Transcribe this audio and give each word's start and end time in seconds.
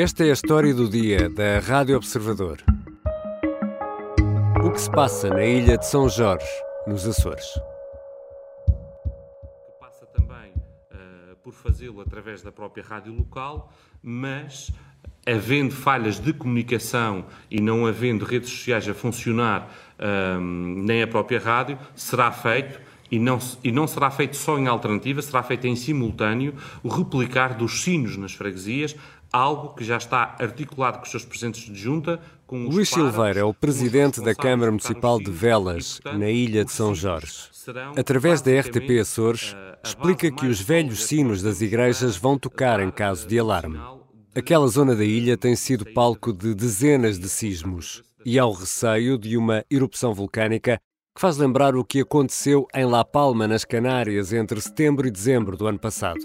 Esta 0.00 0.24
é 0.24 0.30
a 0.30 0.32
história 0.32 0.72
do 0.72 0.88
dia 0.88 1.28
da 1.28 1.58
Rádio 1.58 1.94
Observador. 1.94 2.64
O 4.64 4.70
que 4.70 4.80
se 4.80 4.90
passa 4.90 5.28
na 5.28 5.44
ilha 5.44 5.76
de 5.76 5.86
São 5.86 6.08
Jorge, 6.08 6.48
nos 6.86 7.06
Açores? 7.06 7.44
Passa 9.78 10.06
também 10.06 10.54
uh, 10.54 11.36
por 11.42 11.52
fazê-lo 11.52 12.00
através 12.00 12.40
da 12.40 12.50
própria 12.50 12.82
rádio 12.82 13.12
local, 13.12 13.74
mas 14.02 14.72
havendo 15.26 15.74
falhas 15.74 16.18
de 16.18 16.32
comunicação 16.32 17.26
e 17.50 17.60
não 17.60 17.84
havendo 17.84 18.24
redes 18.24 18.48
sociais 18.48 18.88
a 18.88 18.94
funcionar, 18.94 19.70
um, 20.40 20.82
nem 20.82 21.02
a 21.02 21.06
própria 21.06 21.38
rádio, 21.38 21.78
será 21.94 22.32
feito 22.32 22.80
e 23.10 23.18
não, 23.18 23.38
e 23.64 23.72
não 23.72 23.86
será 23.86 24.10
feito 24.10 24.36
só 24.36 24.56
em 24.56 24.68
alternativa, 24.68 25.20
será 25.20 25.42
feito 25.42 25.66
em 25.66 25.74
simultâneo 25.74 26.54
o 26.82 26.88
replicar 26.88 27.54
dos 27.54 27.82
sinos 27.82 28.16
nas 28.16 28.32
freguesias, 28.32 28.94
algo 29.32 29.74
que 29.74 29.84
já 29.84 29.96
está 29.96 30.36
articulado 30.38 30.98
com 30.98 31.04
os 31.04 31.10
seus 31.10 31.24
presentes 31.24 31.62
de 31.62 31.74
junta. 31.78 32.20
Com 32.46 32.66
Luís 32.66 32.88
Silveira 32.88 33.40
é 33.40 33.44
o 33.44 33.54
presidente 33.54 34.20
da 34.20 34.34
Câmara 34.34 34.70
Municipal 34.70 35.18
de 35.18 35.30
Velas, 35.30 36.00
na 36.04 36.28
ilha 36.28 36.64
de 36.64 36.72
São 36.72 36.94
Jorge. 36.94 37.48
Através 37.96 38.42
da 38.42 38.50
RTP 38.58 39.00
Açores, 39.00 39.52
uh, 39.52 39.86
explica 39.86 40.30
que 40.30 40.46
os 40.46 40.60
velhos 40.60 41.04
sinos 41.04 41.42
das 41.42 41.60
igrejas 41.60 42.16
vão 42.16 42.38
tocar 42.38 42.80
em 42.80 42.90
caso 42.90 43.26
de 43.28 43.38
alarme. 43.38 43.78
Aquela 44.34 44.66
zona 44.66 44.94
da 44.94 45.04
ilha 45.04 45.36
tem 45.36 45.54
sido 45.54 45.84
palco 45.92 46.32
de 46.32 46.54
dezenas 46.54 47.18
de 47.18 47.28
sismos 47.28 48.02
e 48.24 48.38
há 48.38 48.46
o 48.46 48.52
receio 48.52 49.18
de 49.18 49.36
uma 49.36 49.64
erupção 49.70 50.12
vulcânica 50.12 50.80
que 51.14 51.20
faz 51.20 51.36
lembrar 51.36 51.74
o 51.76 51.84
que 51.84 52.00
aconteceu 52.00 52.66
em 52.74 52.84
La 52.84 53.04
Palma, 53.04 53.48
nas 53.48 53.64
Canárias, 53.64 54.32
entre 54.32 54.60
setembro 54.60 55.06
e 55.06 55.10
dezembro 55.10 55.56
do 55.56 55.66
ano 55.66 55.78
passado. 55.78 56.20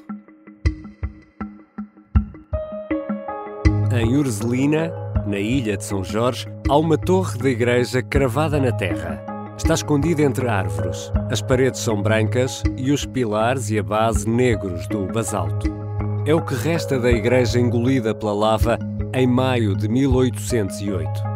Em 3.96 4.16
Urzelina, 4.16 4.92
na 5.26 5.40
ilha 5.40 5.78
de 5.78 5.84
São 5.84 6.04
Jorge, 6.04 6.48
há 6.70 6.78
uma 6.78 6.98
torre 6.98 7.38
da 7.38 7.50
igreja 7.50 8.04
cravada 8.04 8.60
na 8.60 8.72
terra. 8.72 9.24
Está 9.58 9.74
escondida 9.74 10.22
entre 10.22 10.48
árvores. 10.48 11.12
As 11.32 11.42
paredes 11.42 11.80
são 11.80 12.02
brancas 12.02 12.62
e 12.78 12.92
os 12.92 13.06
pilares 13.06 13.70
e 13.70 13.80
a 13.80 13.84
base 13.84 14.30
negros 14.30 14.88
do 14.88 15.06
basalto. 15.06 15.74
É 16.26 16.34
o 16.34 16.42
que 16.42 16.56
resta 16.56 17.00
da 17.00 17.12
igreja 17.12 17.60
engolida 17.60 18.14
pela 18.14 18.34
lava 18.34 18.78
em 19.14 19.26
maio 19.26 19.76
de 19.76 19.88
1808 19.88 21.36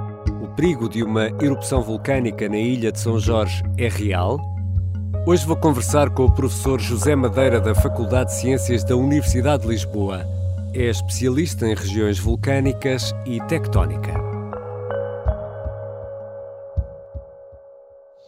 perigo 0.59 0.89
de 0.89 1.01
uma 1.01 1.27
erupção 1.41 1.81
vulcânica 1.81 2.49
na 2.49 2.57
ilha 2.57 2.91
de 2.91 2.99
São 2.99 3.17
Jorge 3.17 3.63
é 3.77 3.87
real? 3.87 4.37
Hoje 5.25 5.45
vou 5.45 5.55
conversar 5.55 6.09
com 6.09 6.25
o 6.25 6.31
professor 6.35 6.81
José 6.81 7.15
Madeira 7.15 7.61
da 7.61 7.73
Faculdade 7.73 8.31
de 8.31 8.35
Ciências 8.41 8.83
da 8.83 8.93
Universidade 8.93 9.63
de 9.63 9.69
Lisboa. 9.69 10.25
É 10.71 10.83
especialista 10.83 11.65
em 11.65 11.73
regiões 11.73 12.19
vulcânicas 12.19 13.11
e 13.25 13.41
tectónica. 13.47 14.13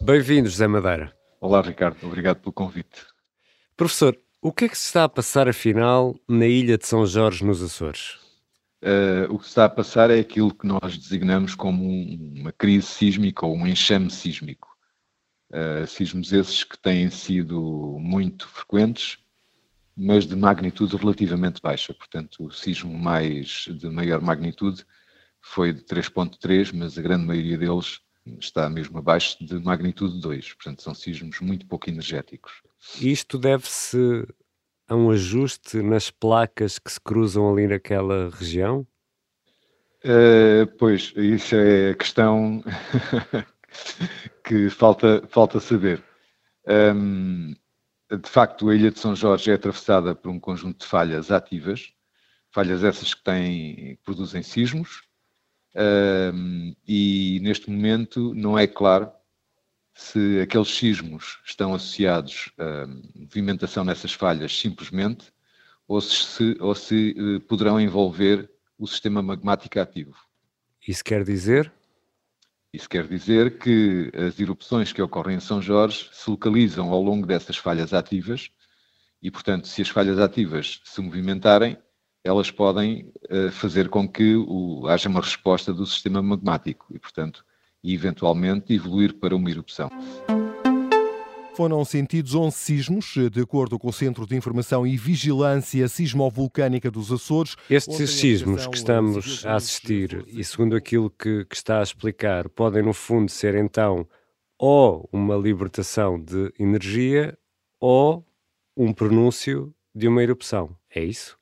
Bem-vindo, 0.00 0.48
José 0.48 0.66
Madeira. 0.66 1.12
Olá, 1.40 1.62
Ricardo. 1.62 2.04
Obrigado 2.04 2.40
pelo 2.40 2.52
convite. 2.52 3.06
Professor, 3.76 4.18
o 4.40 4.52
que 4.52 4.64
é 4.64 4.68
que 4.68 4.76
se 4.76 4.86
está 4.86 5.04
a 5.04 5.08
passar 5.08 5.48
afinal 5.48 6.16
na 6.28 6.46
ilha 6.46 6.76
de 6.76 6.84
São 6.84 7.06
Jorge, 7.06 7.44
nos 7.44 7.62
Açores? 7.62 8.18
Uh, 8.82 9.32
o 9.32 9.38
que 9.38 9.46
está 9.46 9.66
a 9.66 9.70
passar 9.70 10.10
é 10.10 10.18
aquilo 10.18 10.52
que 10.52 10.66
nós 10.66 10.98
designamos 10.98 11.54
como 11.54 11.84
um, 11.84 12.34
uma 12.40 12.50
crise 12.50 12.88
sísmica 12.88 13.46
ou 13.46 13.54
um 13.54 13.68
enxame 13.68 14.10
sísmico. 14.10 14.68
Uh, 15.52 15.86
sismos 15.86 16.32
esses 16.32 16.64
que 16.64 16.76
têm 16.76 17.08
sido 17.08 17.96
muito 18.00 18.48
frequentes, 18.48 19.18
mas 19.96 20.26
de 20.26 20.36
magnitude 20.36 20.96
relativamente 20.96 21.60
baixa. 21.60 21.92
Portanto, 21.94 22.44
o 22.44 22.50
sismo 22.50 22.96
mais 22.96 23.66
de 23.68 23.88
maior 23.88 24.20
magnitude 24.20 24.84
foi 25.40 25.72
de 25.72 25.82
3.3, 25.82 26.72
mas 26.74 26.96
a 26.96 27.02
grande 27.02 27.26
maioria 27.26 27.58
deles 27.58 28.00
está 28.40 28.70
mesmo 28.70 28.98
abaixo 28.98 29.44
de 29.44 29.58
magnitude 29.58 30.20
2. 30.20 30.54
Portanto, 30.54 30.82
são 30.82 30.94
sismos 30.94 31.40
muito 31.40 31.66
pouco 31.66 31.90
energéticos. 31.90 32.52
Isto 33.00 33.38
deve-se 33.38 34.26
há 34.88 34.94
um 34.94 35.10
ajuste 35.10 35.82
nas 35.82 36.10
placas 36.10 36.78
que 36.78 36.92
se 36.92 37.00
cruzam 37.00 37.50
ali 37.50 37.66
naquela 37.66 38.30
região? 38.30 38.86
Uh, 40.04 40.66
pois, 40.78 41.12
isso 41.16 41.54
é 41.54 41.90
a 41.90 41.94
questão 41.94 42.62
que 44.44 44.68
falta, 44.68 45.22
falta 45.28 45.60
saber. 45.60 46.02
Um, 46.66 47.54
de 48.16 48.28
facto, 48.28 48.68
a 48.68 48.74
Ilha 48.74 48.90
de 48.90 48.98
São 48.98 49.14
Jorge 49.14 49.50
é 49.50 49.54
atravessada 49.54 50.14
por 50.14 50.30
um 50.30 50.38
conjunto 50.38 50.80
de 50.80 50.86
falhas 50.86 51.30
ativas, 51.30 51.92
falhas 52.50 52.84
essas 52.84 53.14
que 53.14 53.22
têm, 53.22 53.96
que 53.96 54.00
produzem 54.04 54.42
sismos, 54.42 55.02
e 56.86 57.40
neste 57.42 57.70
momento 57.70 58.34
não 58.34 58.58
é 58.58 58.66
claro 58.66 59.10
se 59.94 60.40
aqueles 60.40 60.68
sismos 60.68 61.40
estão 61.44 61.74
associados 61.74 62.50
a 62.58 62.86
movimentação 63.14 63.84
nessas 63.84 64.12
falhas 64.12 64.58
simplesmente, 64.58 65.32
ou 65.86 66.00
se, 66.00 66.56
ou 66.60 66.74
se 66.74 67.14
uh, 67.18 67.40
poderão 67.42 67.80
envolver 67.80 68.50
o 68.78 68.86
sistema 68.86 69.20
magmático 69.20 69.78
ativo. 69.78 70.16
Isso 70.86 71.04
quer 71.04 71.24
dizer? 71.24 71.72
Isso 72.72 72.88
quer 72.88 73.06
dizer 73.06 73.58
que 73.58 74.10
as 74.14 74.40
erupções 74.40 74.92
que 74.92 75.02
ocorrem 75.02 75.36
em 75.36 75.40
São 75.40 75.60
Jorge 75.60 76.08
se 76.10 76.30
localizam 76.30 76.90
ao 76.90 77.02
longo 77.02 77.26
dessas 77.26 77.58
falhas 77.58 77.92
ativas 77.92 78.50
e, 79.22 79.30
portanto, 79.30 79.68
se 79.68 79.82
as 79.82 79.90
falhas 79.90 80.18
ativas 80.18 80.80
se 80.84 81.00
movimentarem, 81.02 81.76
elas 82.24 82.50
podem 82.50 83.12
uh, 83.30 83.50
fazer 83.50 83.90
com 83.90 84.08
que 84.08 84.36
o, 84.36 84.86
haja 84.88 85.08
uma 85.08 85.20
resposta 85.20 85.72
do 85.72 85.84
sistema 85.84 86.22
magmático 86.22 86.86
e, 86.90 86.98
portanto, 86.98 87.44
eventualmente, 87.84 88.72
evoluir 88.72 89.14
para 89.14 89.36
uma 89.36 89.50
erupção. 89.50 89.90
Foram 91.54 91.84
sentidos 91.84 92.34
11 92.34 92.56
sismos, 92.56 93.14
de 93.30 93.40
acordo 93.42 93.78
com 93.78 93.88
o 93.88 93.92
Centro 93.92 94.26
de 94.26 94.34
Informação 94.34 94.86
e 94.86 94.96
Vigilância 94.96 95.86
Sismovulcânica 95.86 96.90
dos 96.90 97.12
Açores. 97.12 97.56
Estes 97.68 98.10
sismos 98.10 98.66
que 98.66 98.76
estamos 98.76 99.44
a 99.44 99.56
assistir, 99.56 100.24
e 100.28 100.42
segundo 100.42 100.74
aquilo 100.74 101.10
que, 101.10 101.44
que 101.44 101.54
está 101.54 101.80
a 101.80 101.82
explicar, 101.82 102.48
podem, 102.48 102.82
no 102.82 102.94
fundo, 102.94 103.30
ser 103.30 103.54
então 103.54 104.08
ou 104.58 105.06
uma 105.12 105.36
libertação 105.36 106.18
de 106.18 106.52
energia 106.58 107.36
ou 107.78 108.24
um 108.74 108.92
pronúncio 108.92 109.74
de 109.94 110.08
uma 110.08 110.22
erupção. 110.22 110.74
É 110.88 111.04
isso? 111.04 111.36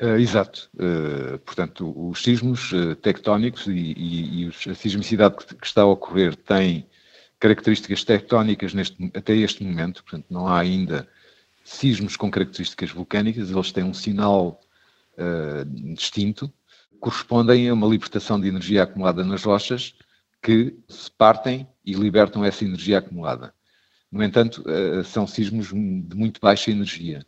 Uh, 0.00 0.16
exato. 0.20 0.70
Uh, 0.74 1.38
portanto, 1.40 1.92
os 2.08 2.22
sismos 2.22 2.70
uh, 2.72 2.94
tectónicos 2.94 3.66
e, 3.66 3.72
e, 3.72 4.44
e, 4.44 4.70
a 4.70 4.74
sismicidade 4.74 5.38
que, 5.38 5.56
que, 5.56 5.66
está 5.66 5.82
a 5.82 5.86
ocorrer 5.86 6.36
tem 6.36 6.87
características 7.38 8.04
tectónicas 8.04 8.74
neste, 8.74 9.10
até 9.14 9.34
este 9.34 9.62
momento, 9.62 10.02
portanto, 10.02 10.26
não 10.30 10.46
há 10.46 10.58
ainda 10.58 11.08
sismos 11.64 12.16
com 12.16 12.30
características 12.30 12.90
vulcânicas, 12.90 13.50
eles 13.50 13.72
têm 13.72 13.84
um 13.84 13.94
sinal 13.94 14.60
distinto, 15.66 16.52
correspondem 17.00 17.68
a 17.68 17.74
uma 17.74 17.88
libertação 17.88 18.40
de 18.40 18.46
energia 18.46 18.84
acumulada 18.84 19.24
nas 19.24 19.42
rochas 19.42 19.94
que 20.40 20.78
se 20.88 21.10
partem 21.10 21.66
e 21.84 21.92
libertam 21.92 22.44
essa 22.44 22.64
energia 22.64 22.98
acumulada. 22.98 23.52
No 24.12 24.22
entanto, 24.22 24.62
são 25.04 25.26
sismos 25.26 25.68
de 25.68 26.16
muito 26.16 26.40
baixa 26.40 26.70
energia 26.70 27.26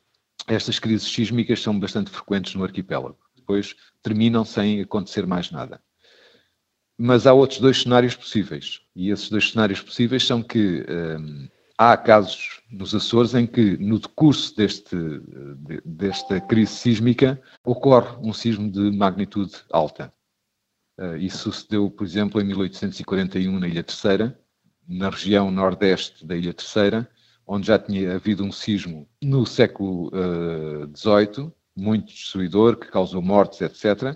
estas 0.55 0.79
crises 0.79 1.11
sísmicas 1.11 1.61
são 1.63 1.79
bastante 1.79 2.11
frequentes 2.11 2.55
no 2.55 2.65
arquipélago. 2.65 3.19
Depois 3.37 3.77
terminam 4.03 4.45
sem 4.45 4.81
acontecer 4.81 5.27
mais 5.27 5.51
nada. 5.51 5.81
Mas 7.03 7.27
há 7.27 7.33
outros 7.33 7.61
dois 7.61 7.81
cenários 7.81 8.15
possíveis. 8.15 8.83
E 8.95 9.09
esses 9.09 9.31
dois 9.31 9.51
cenários 9.51 9.81
possíveis 9.81 10.27
são 10.27 10.43
que 10.43 10.85
hum, 10.87 11.49
há 11.79 11.97
casos 11.97 12.61
nos 12.71 12.95
Açores 12.95 13.35
em 13.35 13.47
que, 13.47 13.79
no 13.79 13.99
decurso 13.99 14.55
deste, 14.55 14.95
desta 15.83 16.39
crise 16.43 16.73
sísmica, 16.73 17.41
ocorre 17.65 18.19
um 18.21 18.35
sismo 18.35 18.71
de 18.71 18.91
magnitude 18.91 19.55
alta. 19.73 20.13
Uh, 20.99 21.17
isso 21.17 21.51
sucedeu, 21.51 21.91
por 21.91 22.05
exemplo, 22.05 22.39
em 22.39 22.45
1841 22.45 23.59
na 23.59 23.67
Ilha 23.67 23.83
Terceira, 23.83 24.39
na 24.87 25.09
região 25.09 25.51
nordeste 25.51 26.27
da 26.27 26.37
Ilha 26.37 26.53
Terceira, 26.53 27.11
onde 27.47 27.69
já 27.69 27.79
tinha 27.79 28.17
havido 28.17 28.45
um 28.45 28.53
sismo 28.53 29.09
no 29.23 29.47
século 29.47 30.11
XVIII, 30.95 31.47
uh, 31.47 31.53
muito 31.75 32.09
destruidor, 32.09 32.77
que 32.77 32.89
causou 32.89 33.23
mortes, 33.23 33.63
etc. 33.63 34.15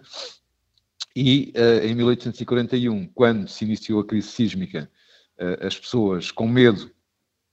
E 1.16 1.52
uh, 1.56 1.87
em 1.87 1.94
1841, 1.94 3.06
quando 3.08 3.49
se 3.49 3.64
iniciou 3.64 4.00
a 4.00 4.05
crise 4.05 4.28
sísmica, 4.28 4.90
uh, 5.38 5.66
as 5.66 5.78
pessoas, 5.78 6.31
com 6.31 6.49
medo 6.49 6.90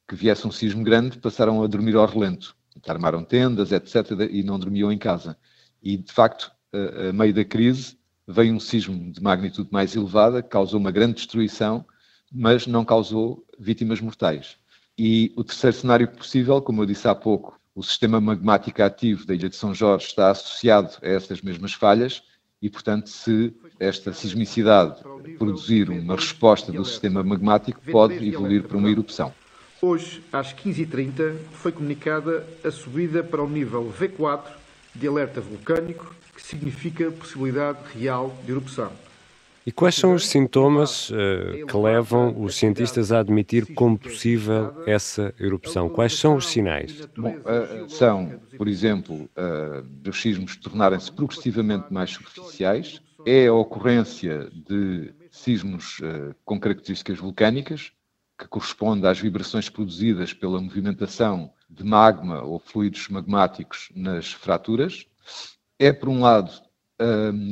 que 0.07 0.15
viesse 0.15 0.47
um 0.47 0.51
sismo 0.51 0.83
grande, 0.83 1.19
passaram 1.19 1.63
a 1.63 1.67
dormir 1.67 1.95
ao 1.95 2.05
relento. 2.05 2.55
Armaram 2.87 3.23
tendas, 3.23 3.71
etc., 3.71 4.11
e 4.31 4.43
não 4.43 4.57
dormiam 4.57 4.91
em 4.91 4.97
casa. 4.97 5.37
E, 5.83 5.97
de 5.97 6.11
facto, 6.11 6.51
a 6.73 7.13
meio 7.13 7.33
da 7.33 7.43
crise, 7.43 7.97
veio 8.27 8.53
um 8.53 8.59
sismo 8.59 9.11
de 9.11 9.21
magnitude 9.21 9.69
mais 9.71 9.95
elevada, 9.95 10.41
causou 10.41 10.79
uma 10.79 10.91
grande 10.91 11.15
destruição, 11.15 11.85
mas 12.31 12.65
não 12.65 12.85
causou 12.85 13.45
vítimas 13.59 13.99
mortais. 13.99 14.57
E 14.97 15.33
o 15.35 15.43
terceiro 15.43 15.75
cenário 15.75 16.07
possível, 16.07 16.61
como 16.61 16.81
eu 16.81 16.85
disse 16.85 17.07
há 17.07 17.15
pouco, 17.15 17.59
o 17.75 17.83
sistema 17.83 18.19
magmático 18.19 18.81
ativo 18.81 19.25
da 19.25 19.33
Ilha 19.33 19.49
de 19.49 19.55
São 19.55 19.73
Jorge 19.73 20.07
está 20.07 20.31
associado 20.31 20.97
a 21.01 21.07
essas 21.07 21.41
mesmas 21.41 21.73
falhas 21.73 22.23
e, 22.61 22.69
portanto, 22.69 23.09
se 23.09 23.53
esta 23.79 24.13
sismicidade 24.13 25.01
produzir 25.37 25.89
uma 25.89 26.15
resposta 26.15 26.71
do 26.71 26.85
sistema 26.85 27.23
magmático, 27.23 27.81
pode 27.91 28.27
evoluir 28.27 28.63
para 28.63 28.77
uma 28.77 28.89
erupção. 28.89 29.33
Hoje, 29.81 30.23
às 30.31 30.53
15h30, 30.53 31.35
foi 31.53 31.71
comunicada 31.71 32.45
a 32.63 32.69
subida 32.69 33.23
para 33.23 33.41
o 33.41 33.49
nível 33.49 33.91
V4 33.99 34.43
de 34.93 35.07
alerta 35.07 35.41
vulcânico, 35.41 36.13
que 36.35 36.41
significa 36.43 37.09
possibilidade 37.09 37.79
real 37.97 38.37
de 38.45 38.51
erupção. 38.51 38.91
E 39.65 39.71
quais 39.71 39.93
são 39.93 40.15
os 40.15 40.25
sintomas 40.25 41.11
uh, 41.11 41.67
que 41.67 41.77
levam 41.77 42.41
os 42.41 42.55
cientistas 42.55 43.11
a 43.11 43.19
admitir 43.19 43.75
como 43.75 43.97
possível 43.97 44.73
essa 44.87 45.33
erupção? 45.39 45.87
Quais 45.87 46.17
são 46.17 46.35
os 46.35 46.47
sinais? 46.47 47.07
Bom, 47.15 47.35
uh, 47.35 47.87
são, 47.87 48.41
por 48.57 48.67
exemplo, 48.67 49.29
uh, 49.37 50.09
os 50.09 50.19
sismos 50.19 50.55
tornarem-se 50.57 51.11
progressivamente 51.11 51.93
mais 51.93 52.09
superficiais, 52.09 53.01
é 53.23 53.47
a 53.47 53.53
ocorrência 53.53 54.49
de 54.67 55.13
sismos 55.29 56.01
com 56.43 56.59
características 56.59 57.19
vulcânicas, 57.19 57.91
que 58.37 58.47
corresponde 58.47 59.05
às 59.05 59.19
vibrações 59.19 59.69
produzidas 59.69 60.33
pela 60.33 60.59
movimentação 60.59 61.53
de 61.69 61.83
magma 61.83 62.41
ou 62.41 62.57
fluidos 62.57 63.07
magmáticos 63.09 63.89
nas 63.95 64.33
fraturas. 64.33 65.05
É, 65.77 65.93
por 65.93 66.09
um 66.09 66.19
lado, 66.19 66.51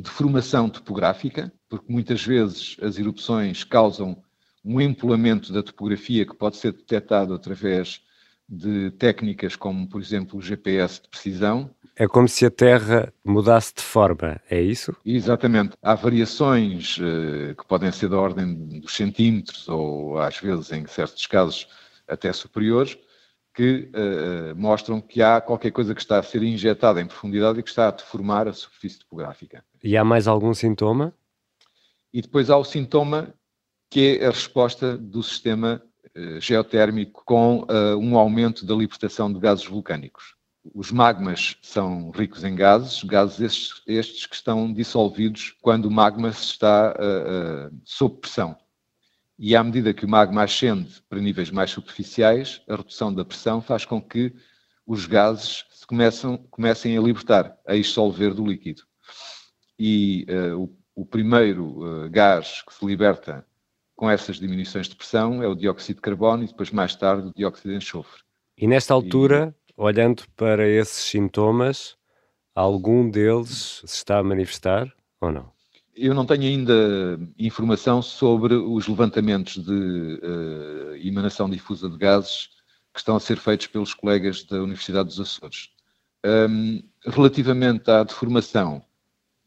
deformação 0.01 0.67
topográfica, 0.69 1.53
porque 1.69 1.91
muitas 1.91 2.25
vezes 2.25 2.75
as 2.81 2.97
erupções 2.97 3.63
causam 3.63 4.21
um 4.65 4.81
empolamento 4.81 5.53
da 5.53 5.63
topografia 5.63 6.25
que 6.25 6.35
pode 6.35 6.57
ser 6.57 6.73
detectado 6.73 7.33
através 7.33 8.01
de 8.47 8.89
técnicas 8.91 9.55
como, 9.55 9.87
por 9.87 10.01
exemplo, 10.01 10.39
o 10.39 10.41
GPS 10.41 11.01
de 11.01 11.07
precisão. 11.07 11.69
É 11.95 12.07
como 12.07 12.27
se 12.27 12.45
a 12.45 12.49
Terra 12.49 13.13
mudasse 13.23 13.73
de 13.75 13.83
forma, 13.83 14.41
é 14.49 14.59
isso? 14.59 14.95
Exatamente. 15.05 15.77
Há 15.83 15.93
variações 15.93 16.97
uh, 16.97 17.55
que 17.55 17.65
podem 17.67 17.91
ser 17.91 18.09
da 18.09 18.17
ordem 18.17 18.79
dos 18.79 18.95
centímetros 18.95 19.69
ou, 19.69 20.17
às 20.17 20.39
vezes, 20.39 20.71
em 20.71 20.87
certos 20.87 21.27
casos, 21.27 21.67
até 22.07 22.33
superiores, 22.33 22.97
que 23.53 23.91
uh, 23.93 24.55
mostram 24.55 24.99
que 24.99 25.21
há 25.21 25.39
qualquer 25.41 25.71
coisa 25.71 25.93
que 25.93 26.01
está 26.01 26.17
a 26.17 26.23
ser 26.23 26.41
injetada 26.41 27.01
em 27.01 27.05
profundidade 27.05 27.59
e 27.59 27.63
que 27.63 27.69
está 27.69 27.89
a 27.89 27.91
deformar 27.91 28.47
a 28.47 28.53
superfície 28.53 28.99
topográfica. 28.99 29.63
E 29.83 29.95
há 29.95 30.03
mais 30.03 30.27
algum 30.27 30.53
sintoma? 30.53 31.13
E 32.13 32.21
depois 32.21 32.49
há 32.49 32.57
o 32.57 32.63
sintoma 32.63 33.33
que 33.89 34.19
é 34.19 34.27
a 34.27 34.31
resposta 34.31 34.97
do 34.97 35.23
sistema 35.23 35.81
uh, 36.15 36.39
geotérmico 36.39 37.23
com 37.25 37.61
uh, 37.63 37.97
um 37.97 38.17
aumento 38.17 38.65
da 38.65 38.75
libertação 38.75 39.31
de 39.31 39.39
gases 39.39 39.65
vulcânicos. 39.65 40.35
Os 40.75 40.91
magmas 40.91 41.57
são 41.61 42.11
ricos 42.11 42.43
em 42.43 42.53
gases, 42.53 43.03
gases 43.03 43.39
estes, 43.39 43.81
estes 43.87 44.25
que 44.27 44.35
estão 44.35 44.71
dissolvidos 44.71 45.55
quando 45.61 45.85
o 45.85 45.91
magma 45.91 46.29
está 46.29 46.93
sob 47.85 48.17
pressão 48.17 48.57
e 49.41 49.55
à 49.55 49.63
medida 49.63 49.93
que 49.93 50.03
o 50.03 50.09
magma 50.09 50.43
ascende 50.43 51.01
para 51.07 51.21
níveis 51.21 51.49
mais 51.49 51.71
superficiais, 51.71 52.61
a 52.67 52.75
redução 52.75 53.13
da 53.13 53.23
pressão 53.23 53.61
faz 53.61 53.85
com 53.85 54.01
que 54.01 54.35
os 54.85 55.05
gases 55.05 55.63
se 55.71 55.87
começam, 55.87 56.37
comecem 56.51 56.97
a 56.97 57.01
libertar, 57.01 57.57
a 57.65 57.73
dissolver 57.73 58.33
do 58.33 58.45
líquido. 58.45 58.81
E 59.79 60.25
uh, 60.29 60.63
o, 60.63 60.77
o, 61.01 61.05
primeiro 61.05 61.83
uh, 61.83 62.09
gás 62.09 62.61
que 62.61 62.73
se 62.73 62.85
liberta 62.85 63.45
com 63.95 64.09
essas 64.09 64.37
diminuições 64.37 64.87
de 64.87 64.95
pressão 64.95 65.43
é 65.43 65.47
o 65.47 65.55
dióxido 65.55 65.97
de 65.97 66.01
carbono 66.01 66.43
e 66.43 66.47
depois 66.47 66.71
mais 66.71 66.95
tarde 66.95 67.27
o 67.27 67.33
dióxido 67.33 67.71
de 67.71 67.77
enxofre. 67.77 68.21
E 68.57 68.67
nesta 68.67 68.93
altura, 68.93 69.55
e... 69.67 69.73
olhando 69.75 70.23
para 70.35 70.67
esses 70.67 71.03
sintomas, 71.03 71.97
algum 72.55 73.09
deles 73.09 73.81
se 73.85 73.95
está 73.95 74.19
a 74.19 74.23
manifestar 74.23 74.93
ou 75.21 75.31
não? 75.31 75.51
Eu 75.95 76.13
não 76.13 76.25
tenho 76.25 76.43
ainda 76.43 77.19
informação 77.37 78.01
sobre 78.01 78.53
os 78.53 78.87
levantamentos 78.87 79.57
de 79.63 80.19
uh, 80.23 80.95
emanação 80.95 81.49
difusa 81.49 81.89
de 81.89 81.97
gases 81.97 82.49
que 82.93 82.99
estão 82.99 83.15
a 83.15 83.19
ser 83.19 83.37
feitos 83.37 83.67
pelos 83.67 83.93
colegas 83.93 84.43
da 84.43 84.61
Universidade 84.61 85.09
dos 85.09 85.19
Açores. 85.19 85.69
Um, 86.25 86.81
relativamente 87.05 87.89
à 87.89 88.03
deformação, 88.03 88.83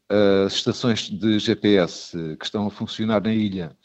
as 0.09 0.53
estações 0.53 1.09
de 1.09 1.39
GPS 1.39 2.35
que 2.37 2.45
estão 2.45 2.67
a 2.67 2.71
funcionar 2.71 3.21
na 3.21 3.33
ilha 3.33 3.75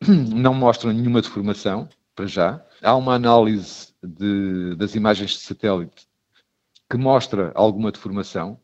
não 0.06 0.54
mostram 0.54 0.92
nenhuma 0.92 1.20
deformação, 1.20 1.88
para 2.18 2.26
já. 2.26 2.64
Há 2.82 2.96
uma 2.96 3.14
análise 3.14 3.94
de, 4.02 4.74
das 4.76 4.96
imagens 4.96 5.30
de 5.32 5.38
satélite 5.38 6.08
que 6.90 6.96
mostra 6.96 7.52
alguma 7.54 7.92
deformação, 7.92 8.58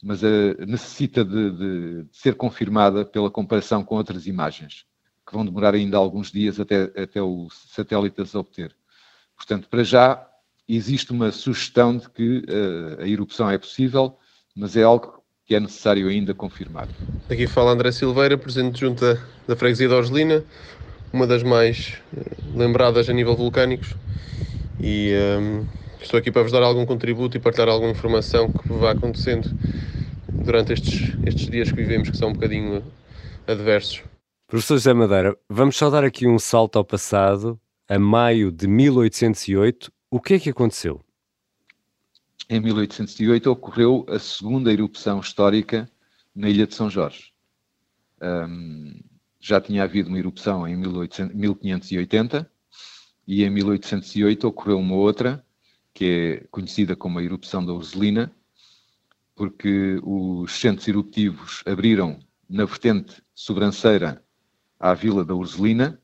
mas 0.00 0.22
uh, 0.22 0.54
necessita 0.66 1.24
de, 1.24 1.50
de, 1.50 2.04
de, 2.04 2.16
ser 2.16 2.36
confirmada 2.36 3.04
pela 3.04 3.30
comparação 3.30 3.82
com 3.82 3.96
outras 3.96 4.26
imagens, 4.28 4.86
que 5.26 5.32
vão 5.32 5.44
demorar 5.44 5.74
ainda 5.74 5.96
alguns 5.96 6.30
dias 6.30 6.60
até, 6.60 6.84
até 7.00 7.20
o 7.20 7.48
satélite 7.50 8.20
as 8.20 8.34
obter. 8.34 8.76
Portanto, 9.34 9.68
para 9.68 9.82
já, 9.82 10.28
existe 10.68 11.10
uma 11.10 11.32
sugestão 11.32 11.96
de 11.96 12.08
que 12.10 12.38
uh, 12.38 13.02
a 13.02 13.08
erupção 13.08 13.50
é 13.50 13.58
possível, 13.58 14.18
mas 14.54 14.76
é 14.76 14.82
algo 14.84 15.13
que 15.46 15.54
é 15.54 15.60
necessário 15.60 16.08
ainda 16.08 16.34
confirmar. 16.34 16.88
Aqui 17.28 17.46
fala 17.46 17.70
André 17.70 17.92
Silveira, 17.92 18.38
presidente 18.38 18.80
junta 18.80 19.20
da 19.46 19.54
freguesia 19.54 19.88
de 19.88 19.94
Orgelina, 19.94 20.44
uma 21.12 21.26
das 21.26 21.42
mais 21.42 21.98
uh, 22.16 22.58
lembradas 22.58 23.08
a 23.08 23.12
nível 23.12 23.36
vulcânicos, 23.36 23.94
e 24.80 25.12
um, 25.38 25.66
estou 26.00 26.18
aqui 26.18 26.30
para 26.30 26.42
vos 26.42 26.52
dar 26.52 26.62
algum 26.62 26.86
contributo 26.86 27.36
e 27.36 27.40
partilhar 27.40 27.68
alguma 27.68 27.92
informação 27.92 28.50
que 28.50 28.68
vá 28.68 28.92
acontecendo 28.92 29.50
durante 30.28 30.72
estes, 30.72 31.12
estes 31.26 31.48
dias 31.48 31.70
que 31.70 31.76
vivemos, 31.76 32.10
que 32.10 32.16
são 32.16 32.30
um 32.30 32.32
bocadinho 32.32 32.82
adversos. 33.46 34.02
Professor 34.48 34.74
José 34.74 34.94
Madeira, 34.94 35.36
vamos 35.48 35.76
só 35.76 35.90
dar 35.90 36.04
aqui 36.04 36.26
um 36.26 36.38
salto 36.38 36.76
ao 36.76 36.84
passado, 36.84 37.58
a 37.88 37.98
maio 37.98 38.50
de 38.50 38.66
1808. 38.66 39.90
O 40.10 40.20
que 40.20 40.34
é 40.34 40.38
que 40.38 40.50
aconteceu? 40.50 41.00
Em 42.48 42.60
1808 42.60 43.50
ocorreu 43.50 44.04
a 44.08 44.18
segunda 44.18 44.70
erupção 44.70 45.18
histórica 45.20 45.90
na 46.34 46.50
Ilha 46.50 46.66
de 46.66 46.74
São 46.74 46.90
Jorge. 46.90 47.32
Um, 48.20 49.00
já 49.40 49.60
tinha 49.60 49.82
havido 49.82 50.08
uma 50.08 50.18
erupção 50.18 50.68
em 50.68 50.76
1800, 50.76 51.34
1580 51.34 52.50
e 53.26 53.44
em 53.44 53.50
1808 53.50 54.46
ocorreu 54.46 54.78
uma 54.78 54.94
outra, 54.94 55.44
que 55.94 56.04
é 56.42 56.46
conhecida 56.50 56.94
como 56.94 57.18
a 57.18 57.22
erupção 57.22 57.64
da 57.64 57.72
Urselina, 57.72 58.30
porque 59.34 59.98
os 60.02 60.52
centros 60.52 60.86
eruptivos 60.86 61.62
abriram 61.64 62.18
na 62.48 62.66
vertente 62.66 63.22
sobranceira 63.34 64.22
à 64.78 64.92
Vila 64.92 65.24
da 65.24 65.34
Urselina. 65.34 65.98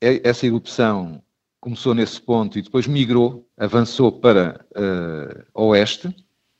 Essa 0.00 0.46
erupção 0.46 1.22
começou 1.60 1.94
nesse 1.94 2.20
ponto 2.20 2.58
e 2.58 2.62
depois 2.62 2.86
migrou, 2.86 3.46
avançou 3.56 4.10
para 4.10 4.64
uh, 4.74 5.62
oeste, 5.66 6.08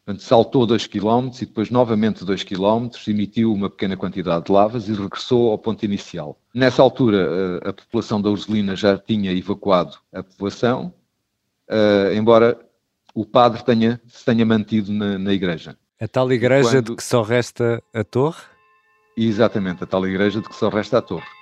portanto, 0.04 0.22
saltou 0.22 0.66
2 0.66 0.86
km 0.86 1.30
e 1.40 1.46
depois 1.46 1.70
novamente 1.70 2.24
2 2.24 2.44
km, 2.44 2.88
emitiu 3.08 3.52
uma 3.52 3.70
pequena 3.70 3.96
quantidade 3.96 4.44
de 4.44 4.52
lavas 4.52 4.88
e 4.88 4.92
regressou 4.92 5.50
ao 5.50 5.58
ponto 5.58 5.84
inicial. 5.84 6.38
Nessa 6.54 6.82
altura, 6.82 7.28
uh, 7.64 7.68
a 7.68 7.72
população 7.72 8.20
da 8.20 8.28
Urselina 8.28 8.76
já 8.76 8.98
tinha 8.98 9.32
evacuado 9.32 9.96
a 10.12 10.22
população, 10.22 10.92
uh, 11.68 12.12
embora 12.14 12.60
o 13.14 13.24
padre 13.24 13.64
tenha, 13.64 14.00
se 14.06 14.24
tenha 14.24 14.44
mantido 14.44 14.92
na, 14.92 15.18
na 15.18 15.32
igreja. 15.32 15.76
A 15.98 16.06
tal 16.06 16.30
igreja 16.30 16.70
quando... 16.70 16.90
de 16.90 16.96
que 16.96 17.02
só 17.02 17.22
resta 17.22 17.82
a 17.92 18.04
torre? 18.04 18.42
Exatamente, 19.16 19.84
a 19.84 19.86
tal 19.86 20.06
igreja 20.06 20.40
de 20.40 20.48
que 20.48 20.54
só 20.54 20.68
resta 20.68 20.98
a 20.98 21.02
torre. 21.02 21.39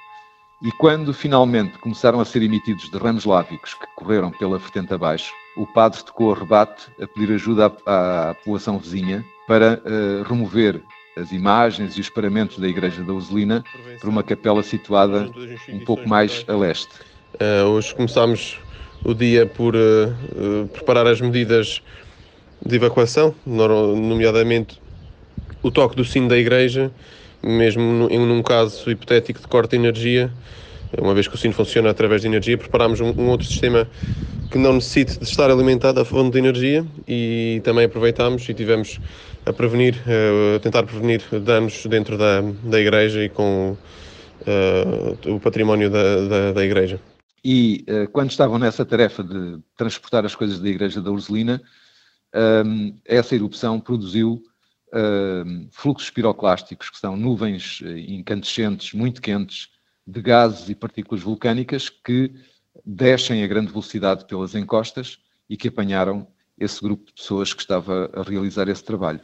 E 0.61 0.73
quando 0.73 1.15
finalmente 1.15 1.79
começaram 1.79 2.19
a 2.19 2.25
ser 2.25 2.43
emitidos 2.43 2.88
derrames 2.88 3.25
lávicos 3.25 3.75
que 3.75 3.87
correram 3.95 4.33
pela 4.33 4.59
vertente 4.59 4.93
abaixo, 4.93 5.33
o 5.57 5.65
padre 5.65 6.03
tocou 6.03 6.33
a 6.33 6.37
rebate 6.37 6.87
a 7.00 7.07
pedir 7.07 7.33
ajuda 7.33 7.73
à, 7.87 8.31
à 8.31 8.35
população 8.35 8.77
vizinha 8.77 9.25
para 9.47 9.81
uh, 9.85 10.25
remover 10.25 10.83
as 11.17 11.31
imagens 11.31 11.97
e 11.97 12.00
os 12.00 12.11
paramentos 12.11 12.59
da 12.59 12.67
igreja 12.67 13.05
da 13.05 13.12
Uselina 13.12 13.62
para 14.00 14.11
uma 14.11 14.25
capela 14.25 14.61
situada 14.65 15.31
um 15.69 15.79
pouco 15.85 16.09
mais 16.09 16.45
a 16.49 16.57
leste. 16.57 16.91
Uh, 17.35 17.69
hoje 17.69 17.95
começámos 17.95 18.59
o 19.05 19.15
dia 19.15 19.47
por 19.47 19.77
uh, 19.77 20.67
preparar 20.73 21.07
as 21.07 21.21
medidas 21.21 21.81
de 22.67 22.75
evacuação, 22.75 23.33
nomeadamente 23.47 24.81
o 25.62 25.71
toque 25.71 25.95
do 25.95 26.05
sino 26.05 26.29
da 26.29 26.37
igreja, 26.37 26.91
mesmo 27.42 28.09
em 28.11 28.18
um 28.18 28.42
caso 28.42 28.90
hipotético 28.90 29.40
de 29.40 29.47
corte 29.47 29.71
de 29.71 29.76
energia, 29.76 30.33
uma 30.97 31.14
vez 31.14 31.28
que 31.28 31.35
o 31.35 31.38
sino 31.38 31.52
funciona 31.52 31.90
através 31.90 32.23
de 32.23 32.28
energia, 32.28 32.57
preparámos 32.57 33.00
um, 33.00 33.11
um 33.11 33.28
outro 33.28 33.47
sistema 33.47 33.87
que 34.50 34.57
não 34.57 34.75
necessite 34.75 35.18
de 35.18 35.25
estar 35.25 35.50
alimentado 35.50 36.00
a 36.00 36.04
fonte 36.04 36.33
de 36.33 36.38
energia 36.38 36.87
e 37.07 37.61
também 37.64 37.85
aproveitámos 37.85 38.49
e 38.49 38.54
tivemos 38.54 38.99
a 39.45 39.52
prevenir, 39.52 39.97
eh, 40.07 40.57
a 40.57 40.61
tentar 40.61 40.83
prevenir 40.85 41.23
danos 41.42 41.85
dentro 41.87 42.16
da, 42.16 42.40
da 42.40 42.80
igreja 42.80 43.23
e 43.23 43.28
com 43.28 43.76
uh, 44.47 45.35
o 45.35 45.40
património 45.40 45.90
da, 45.90 46.28
da, 46.28 46.52
da 46.52 46.64
igreja. 46.64 47.00
E 47.45 47.85
uh, 47.88 48.11
quando 48.11 48.30
estavam 48.30 48.59
nessa 48.59 48.85
tarefa 48.85 49.23
de 49.23 49.59
transportar 49.76 50.25
as 50.25 50.35
coisas 50.35 50.59
da 50.61 50.68
igreja 50.68 51.00
da 51.00 51.11
Urselina, 51.11 51.62
um, 52.66 52.95
essa 53.04 53.35
erupção 53.35 53.80
produziu 53.80 54.42
uh, 54.92 55.68
fluxos 55.71 56.11
piroclásticos, 56.11 56.90
que 56.90 56.99
são 56.99 57.16
nuvens 57.16 57.80
incandescentes 58.07 58.92
muito 58.92 59.21
quentes 59.21 59.68
de 60.07 60.23
gases 60.23 60.68
e 60.68 60.75
partículas 60.75 61.23
vulcânicas 61.23 61.88
que 61.88 62.33
descem 62.85 63.42
a 63.42 63.47
grande 63.47 63.71
velocidade 63.71 64.26
pelas 64.26 64.54
encostas 64.54 65.18
e 65.49 65.57
que 65.57 65.68
apanharam 65.68 66.26
esse 66.59 66.80
grupo 66.80 67.07
de 67.07 67.12
pessoas 67.12 67.52
que 67.52 67.61
estava 67.61 68.11
a 68.14 68.23
realizar 68.23 68.68
esse 68.68 68.83
trabalho. 68.83 69.21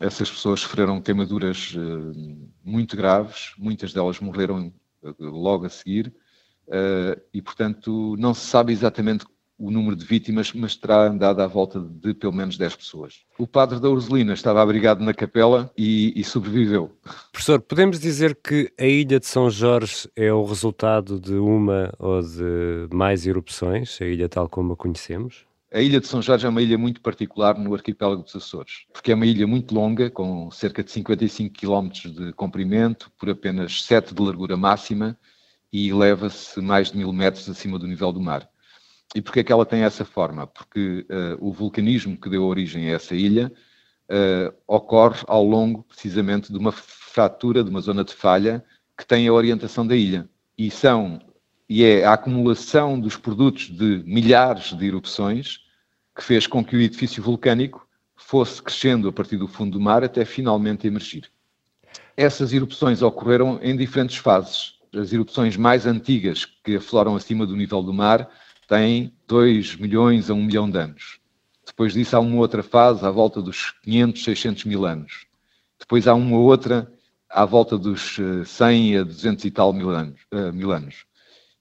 Essas 0.00 0.30
pessoas 0.30 0.60
sofreram 0.60 1.00
queimaduras 1.00 1.74
uh, 1.74 2.48
muito 2.64 2.96
graves, 2.96 3.52
muitas 3.58 3.92
delas 3.92 4.20
morreram 4.20 4.72
uh, 5.02 5.14
logo 5.24 5.66
a 5.66 5.70
seguir, 5.70 6.14
e 7.34 7.42
portanto 7.42 8.14
não 8.16 8.32
se 8.32 8.46
sabe 8.46 8.72
exatamente 8.72 9.26
o 9.60 9.70
número 9.70 9.94
de 9.94 10.06
vítimas, 10.06 10.52
mas 10.54 10.74
terá 10.74 11.06
andado 11.06 11.40
à 11.40 11.46
volta 11.46 11.78
de 11.78 12.14
pelo 12.14 12.32
menos 12.32 12.56
10 12.56 12.76
pessoas. 12.76 13.20
O 13.38 13.46
padre 13.46 13.78
da 13.78 13.90
Ursulina 13.90 14.32
estava 14.32 14.62
abrigado 14.62 15.04
na 15.04 15.12
capela 15.12 15.70
e, 15.76 16.18
e, 16.18 16.24
sobreviveu. 16.24 16.90
Professor, 17.30 17.60
podemos 17.60 18.00
dizer 18.00 18.34
que 18.42 18.72
a 18.80 18.86
ilha 18.86 19.20
de 19.20 19.26
São 19.26 19.50
Jorge 19.50 20.08
é 20.16 20.32
o 20.32 20.44
resultado 20.44 21.20
de 21.20 21.34
uma 21.34 21.92
ou 21.98 22.22
de 22.22 22.88
mais 22.90 23.26
erupções, 23.26 24.00
a 24.00 24.06
ilha 24.06 24.28
tal 24.28 24.48
como 24.48 24.72
a 24.72 24.76
conhecemos? 24.76 25.44
A 25.72 25.80
ilha 25.80 26.00
de 26.00 26.08
São 26.08 26.20
Jorge 26.20 26.46
é 26.46 26.48
uma 26.48 26.62
ilha 26.62 26.76
muito 26.78 27.00
particular 27.00 27.56
no 27.56 27.74
arquipélago 27.74 28.22
dos 28.22 28.34
Açores, 28.34 28.86
porque 28.92 29.12
é 29.12 29.14
uma 29.14 29.26
ilha 29.26 29.46
muito 29.46 29.72
longa, 29.74 30.10
com 30.10 30.50
cerca 30.50 30.82
de 30.82 30.90
55 30.90 31.54
km 31.54 31.90
de 32.10 32.32
comprimento, 32.32 33.12
por 33.18 33.30
apenas 33.30 33.84
7 33.84 34.14
de 34.14 34.22
largura 34.22 34.56
máxima, 34.56 35.16
e 35.72 35.88
eleva-se 35.88 36.60
mais 36.60 36.90
de 36.90 36.98
mil 36.98 37.12
metros 37.12 37.48
acima 37.48 37.78
do 37.78 37.86
nível 37.86 38.10
do 38.10 38.20
mar. 38.20 38.48
E 39.14 39.20
porquê 39.20 39.40
é 39.40 39.44
que 39.44 39.52
ela 39.52 39.66
tem 39.66 39.82
essa 39.82 40.04
forma? 40.04 40.46
Porque 40.46 41.06
uh, 41.10 41.36
o 41.40 41.52
vulcanismo 41.52 42.16
que 42.16 42.30
deu 42.30 42.44
origem 42.44 42.88
a 42.88 42.92
essa 42.92 43.14
ilha 43.14 43.52
uh, 44.08 44.54
ocorre 44.66 45.22
ao 45.26 45.44
longo, 45.44 45.82
precisamente, 45.82 46.52
de 46.52 46.58
uma 46.58 46.70
fratura, 46.70 47.64
de 47.64 47.70
uma 47.70 47.80
zona 47.80 48.04
de 48.04 48.14
falha, 48.14 48.64
que 48.96 49.04
tem 49.04 49.26
a 49.26 49.32
orientação 49.32 49.86
da 49.86 49.96
ilha. 49.96 50.28
E 50.56 50.70
são 50.70 51.20
e 51.68 51.84
é 51.84 52.04
a 52.04 52.14
acumulação 52.14 52.98
dos 52.98 53.16
produtos 53.16 53.70
de 53.70 54.02
milhares 54.04 54.76
de 54.76 54.84
erupções 54.84 55.60
que 56.16 56.24
fez 56.24 56.44
com 56.44 56.64
que 56.64 56.74
o 56.74 56.80
edifício 56.80 57.22
vulcânico 57.22 57.86
fosse 58.16 58.60
crescendo 58.60 59.08
a 59.08 59.12
partir 59.12 59.36
do 59.36 59.46
fundo 59.46 59.78
do 59.78 59.80
mar 59.80 60.02
até 60.02 60.24
finalmente 60.24 60.88
emergir. 60.88 61.30
Essas 62.16 62.52
erupções 62.52 63.02
ocorreram 63.02 63.60
em 63.62 63.76
diferentes 63.76 64.16
fases. 64.16 64.74
As 64.92 65.12
erupções 65.12 65.56
mais 65.56 65.86
antigas, 65.86 66.44
que 66.44 66.74
afloram 66.74 67.14
acima 67.14 67.46
do 67.46 67.54
nível 67.54 67.84
do 67.84 67.94
mar, 67.94 68.28
têm 68.70 69.12
2 69.26 69.74
milhões 69.78 70.30
a 70.30 70.34
1 70.34 70.44
milhão 70.44 70.70
de 70.70 70.78
anos. 70.78 71.18
Depois 71.66 71.92
disso, 71.92 72.16
há 72.16 72.20
uma 72.20 72.36
outra 72.36 72.62
fase 72.62 73.04
à 73.04 73.10
volta 73.10 73.42
dos 73.42 73.72
500, 73.82 74.22
600 74.22 74.64
mil 74.64 74.86
anos. 74.86 75.26
Depois 75.76 76.06
há 76.06 76.14
uma 76.14 76.38
outra 76.38 76.88
à 77.28 77.44
volta 77.44 77.76
dos 77.76 78.16
100 78.46 78.94
eh, 78.94 79.00
a 79.00 79.02
200 79.02 79.44
e 79.44 79.50
tal 79.50 79.72
mil 79.72 79.90
anos. 79.90 80.20
Uh, 80.32 80.52
mil 80.52 80.70
anos. 80.70 81.04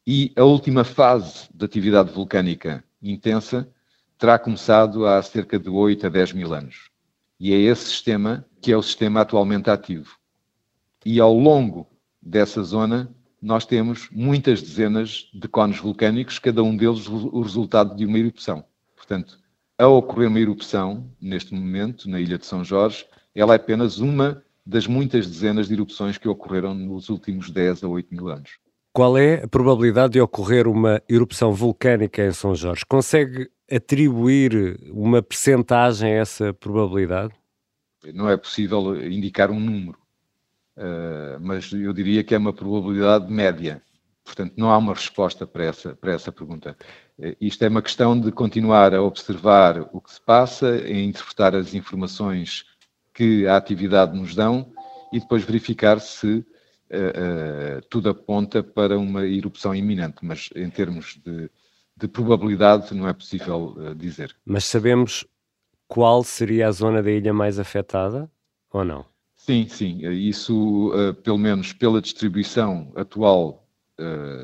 E 0.06 0.32
a 0.36 0.44
última 0.44 0.84
fase 0.84 1.50
da 1.52 1.66
atividade 1.66 2.12
vulcânica 2.12 2.84
intensa 3.02 3.68
terá 4.16 4.38
começado 4.38 5.08
há 5.08 5.20
cerca 5.24 5.58
de 5.58 5.70
8 5.70 6.06
a 6.06 6.10
10 6.10 6.34
mil 6.34 6.54
anos. 6.54 6.92
E 7.40 7.52
é 7.54 7.58
esse 7.58 7.86
sistema 7.86 8.46
que 8.62 8.72
é 8.72 8.78
o 8.78 8.84
sistema 8.84 9.22
atualmente 9.22 9.68
ativo. 9.72 10.16
E 11.04 11.20
ao 11.20 11.34
longo 11.34 11.88
dessa 12.22 12.62
zona, 12.62 13.10
nós 13.42 13.66
temos 13.66 14.10
muitas 14.12 14.62
dezenas 14.62 15.30
de 15.34 15.48
cones 15.48 15.80
vulcânicos, 15.80 16.40
cada 16.40 16.64
um 16.64 16.76
deles 16.76 17.08
o 17.08 17.42
resultado 17.42 17.96
de 17.96 18.06
uma 18.06 18.20
erupção. 18.20 18.64
Portanto, 18.96 19.40
ao 19.78 19.96
ocorrer 19.96 20.28
uma 20.28 20.40
erupção, 20.40 21.10
neste 21.22 21.54
momento, 21.54 22.10
na 22.10 22.20
ilha 22.20 22.38
de 22.38 22.46
São 22.46 22.64
Jorge, 22.64 23.06
ela 23.34 23.54
é 23.54 23.56
apenas 23.56 24.00
uma 24.00 24.44
das 24.66 24.86
muitas 24.86 25.26
dezenas 25.26 25.68
de 25.68 25.74
erupções 25.74 26.18
que 26.18 26.28
ocorreram 26.28 26.74
nos 26.74 27.10
últimos 27.10 27.50
10 27.50 27.84
a 27.84 27.88
8 27.88 28.14
mil 28.14 28.28
anos. 28.28 28.52
Qual 28.94 29.18
é 29.18 29.44
a 29.44 29.48
probabilidade 29.48 30.14
de 30.14 30.22
ocorrer 30.22 30.68
uma 30.68 31.02
erupção 31.08 31.54
vulcânica 31.54 32.26
em 32.26 32.32
São 32.32 32.56
Jorge? 32.56 32.84
Consegue 32.88 33.50
atribuir 33.72 34.80
uma 34.92 35.22
percentagem 35.22 36.12
a 36.12 36.16
essa 36.16 36.54
probabilidade? 36.54 37.34
Não 38.14 38.30
é 38.30 38.36
possível 38.36 39.02
indicar 39.10 39.52
um 39.52 39.60
número, 39.60 39.98
mas 41.42 41.72
eu 41.72 41.92
diria 41.94 42.24
que 42.24 42.34
é 42.34 42.38
uma 42.38 42.54
probabilidade 42.54 43.32
média. 43.32 43.82
Portanto, 44.30 44.54
não 44.56 44.70
há 44.70 44.78
uma 44.78 44.94
resposta 44.94 45.48
para 45.48 45.66
essa, 45.66 45.96
para 45.96 46.14
essa 46.14 46.32
pergunta. 46.32 46.78
Uh, 47.18 47.36
isto 47.42 47.64
é 47.64 47.68
uma 47.68 47.82
questão 47.82 48.20
de 48.20 48.32
continuar 48.32 48.94
a 48.94 49.02
observar 49.02 49.90
o 49.92 50.00
que 50.00 50.14
se 50.14 50.22
passa, 50.22 50.70
a 50.70 50.92
interpretar 50.92 51.56
as 51.56 51.74
informações 51.74 52.66
que 53.14 53.48
a 53.48 53.58
atividade 53.58 54.18
nos 54.18 54.36
dão 54.36 54.72
e 55.12 55.20
depois 55.20 55.44
verificar 55.44 56.00
se 56.00 56.38
uh, 56.38 57.82
tudo 57.90 58.10
aponta 58.10 58.62
para 58.62 59.00
uma 59.00 59.26
erupção 59.26 59.74
iminente, 59.74 60.18
mas 60.22 60.50
em 60.56 60.70
termos 60.70 61.20
de, 61.26 61.50
de 61.98 62.08
probabilidade 62.08 62.94
não 62.94 63.08
é 63.08 63.14
possível 63.14 63.76
uh, 63.78 63.96
dizer. 63.96 64.36
Mas 64.46 64.66
sabemos 64.66 65.26
qual 65.88 66.24
seria 66.24 66.68
a 66.68 66.72
zona 66.72 67.02
da 67.02 67.10
ilha 67.10 67.34
mais 67.34 67.58
afetada 67.58 68.30
ou 68.72 68.86
não? 68.86 69.04
Sim, 69.40 69.68
sim. 69.70 70.06
Isso, 70.12 70.90
uh, 70.90 71.14
pelo 71.14 71.38
menos 71.38 71.72
pela 71.72 72.02
distribuição 72.02 72.92
atual 72.96 73.66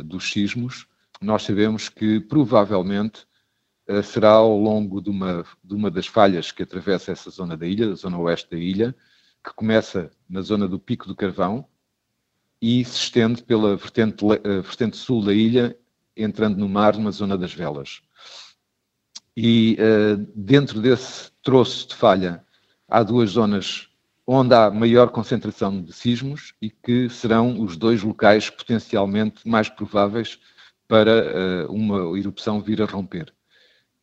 dos 0.04 0.30
sismos, 0.30 0.86
nós 1.22 1.44
sabemos 1.44 1.88
que 1.88 2.20
provavelmente 2.20 3.26
será 4.04 4.32
ao 4.32 4.60
longo 4.60 5.02
de 5.02 5.10
uma, 5.10 5.46
de 5.64 5.74
uma 5.74 5.90
das 5.90 6.08
falhas 6.08 6.52
que 6.52 6.64
atravessa 6.64 7.14
essa 7.14 7.30
zona 7.30 7.56
da 7.56 7.66
ilha, 7.66 7.90
a 7.90 7.96
zona 7.96 8.20
oeste 8.20 8.52
da 8.52 8.58
ilha, 8.58 8.94
que 9.42 9.54
começa 9.54 10.12
na 10.28 10.42
zona 10.42 10.68
do 10.68 10.78
Pico 10.78 11.08
do 11.08 11.16
Carvão 11.16 11.66
e 12.62 12.84
se 12.84 12.98
estende 12.98 13.42
pela 13.44 13.78
vertente, 13.78 14.26
vertente 14.62 14.98
sul 14.98 15.24
da 15.24 15.34
ilha, 15.34 15.78
entrando 16.18 16.58
no 16.58 16.68
mar, 16.68 16.98
numa 16.98 17.12
zona 17.12 17.38
das 17.38 17.54
velas. 17.54 18.02
E 19.38 19.78
dentro 20.36 20.82
desse 20.82 21.32
troço 21.42 21.88
de 21.88 21.96
falha 21.96 22.44
há 22.90 23.02
duas 23.04 23.30
zonas 23.30 23.88
onde 24.28 24.54
há 24.56 24.72
maior 24.72 25.10
concentração 25.10 25.82
de 25.82 25.94
sismos 25.94 26.54
e 26.62 26.70
que 26.70 27.10
serão 27.10 27.62
os 27.62 27.78
dois 27.78 28.02
locais 28.02 28.50
potencialmente 28.50 29.48
mais 29.48 29.70
prováveis 29.70 30.40
para 30.88 31.68
uh, 31.68 31.72
uma 31.72 32.18
erupção 32.18 32.62
vir 32.62 32.82
a 32.82 32.86
romper. 32.86 33.34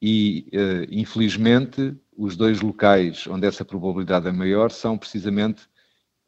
E, 0.01 0.49
uh, 0.53 0.87
infelizmente, 0.91 1.97
os 2.17 2.37
dois 2.37 2.61
locais 2.61 3.27
onde 3.27 3.47
essa 3.47 3.65
probabilidade 3.65 4.29
é 4.29 4.33
maior 4.33 4.71
são 4.71 4.99
precisamente 4.99 5.63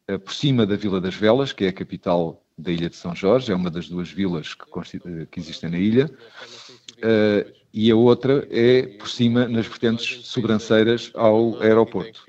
eh, 0.07 0.17
por 0.17 0.33
cima 0.33 0.65
da 0.65 0.75
Vila 0.75 1.01
das 1.01 1.15
Velas, 1.15 1.51
que 1.51 1.65
é 1.65 1.69
a 1.69 1.73
capital 1.73 2.43
da 2.57 2.71
Ilha 2.71 2.89
de 2.89 2.95
São 2.95 3.15
Jorge, 3.15 3.51
é 3.51 3.55
uma 3.55 3.71
das 3.71 3.89
duas 3.89 4.09
vilas 4.09 4.53
que, 4.53 5.25
que 5.25 5.39
existem 5.39 5.69
na 5.69 5.77
ilha, 5.77 6.05
uh, 6.05 7.51
e 7.73 7.91
a 7.91 7.95
outra 7.95 8.47
é 8.49 8.83
por 8.97 9.09
cima, 9.09 9.47
nas 9.47 9.67
vertentes 9.67 10.27
sobranceiras 10.27 11.11
ao 11.13 11.61
aeroporto. 11.61 12.23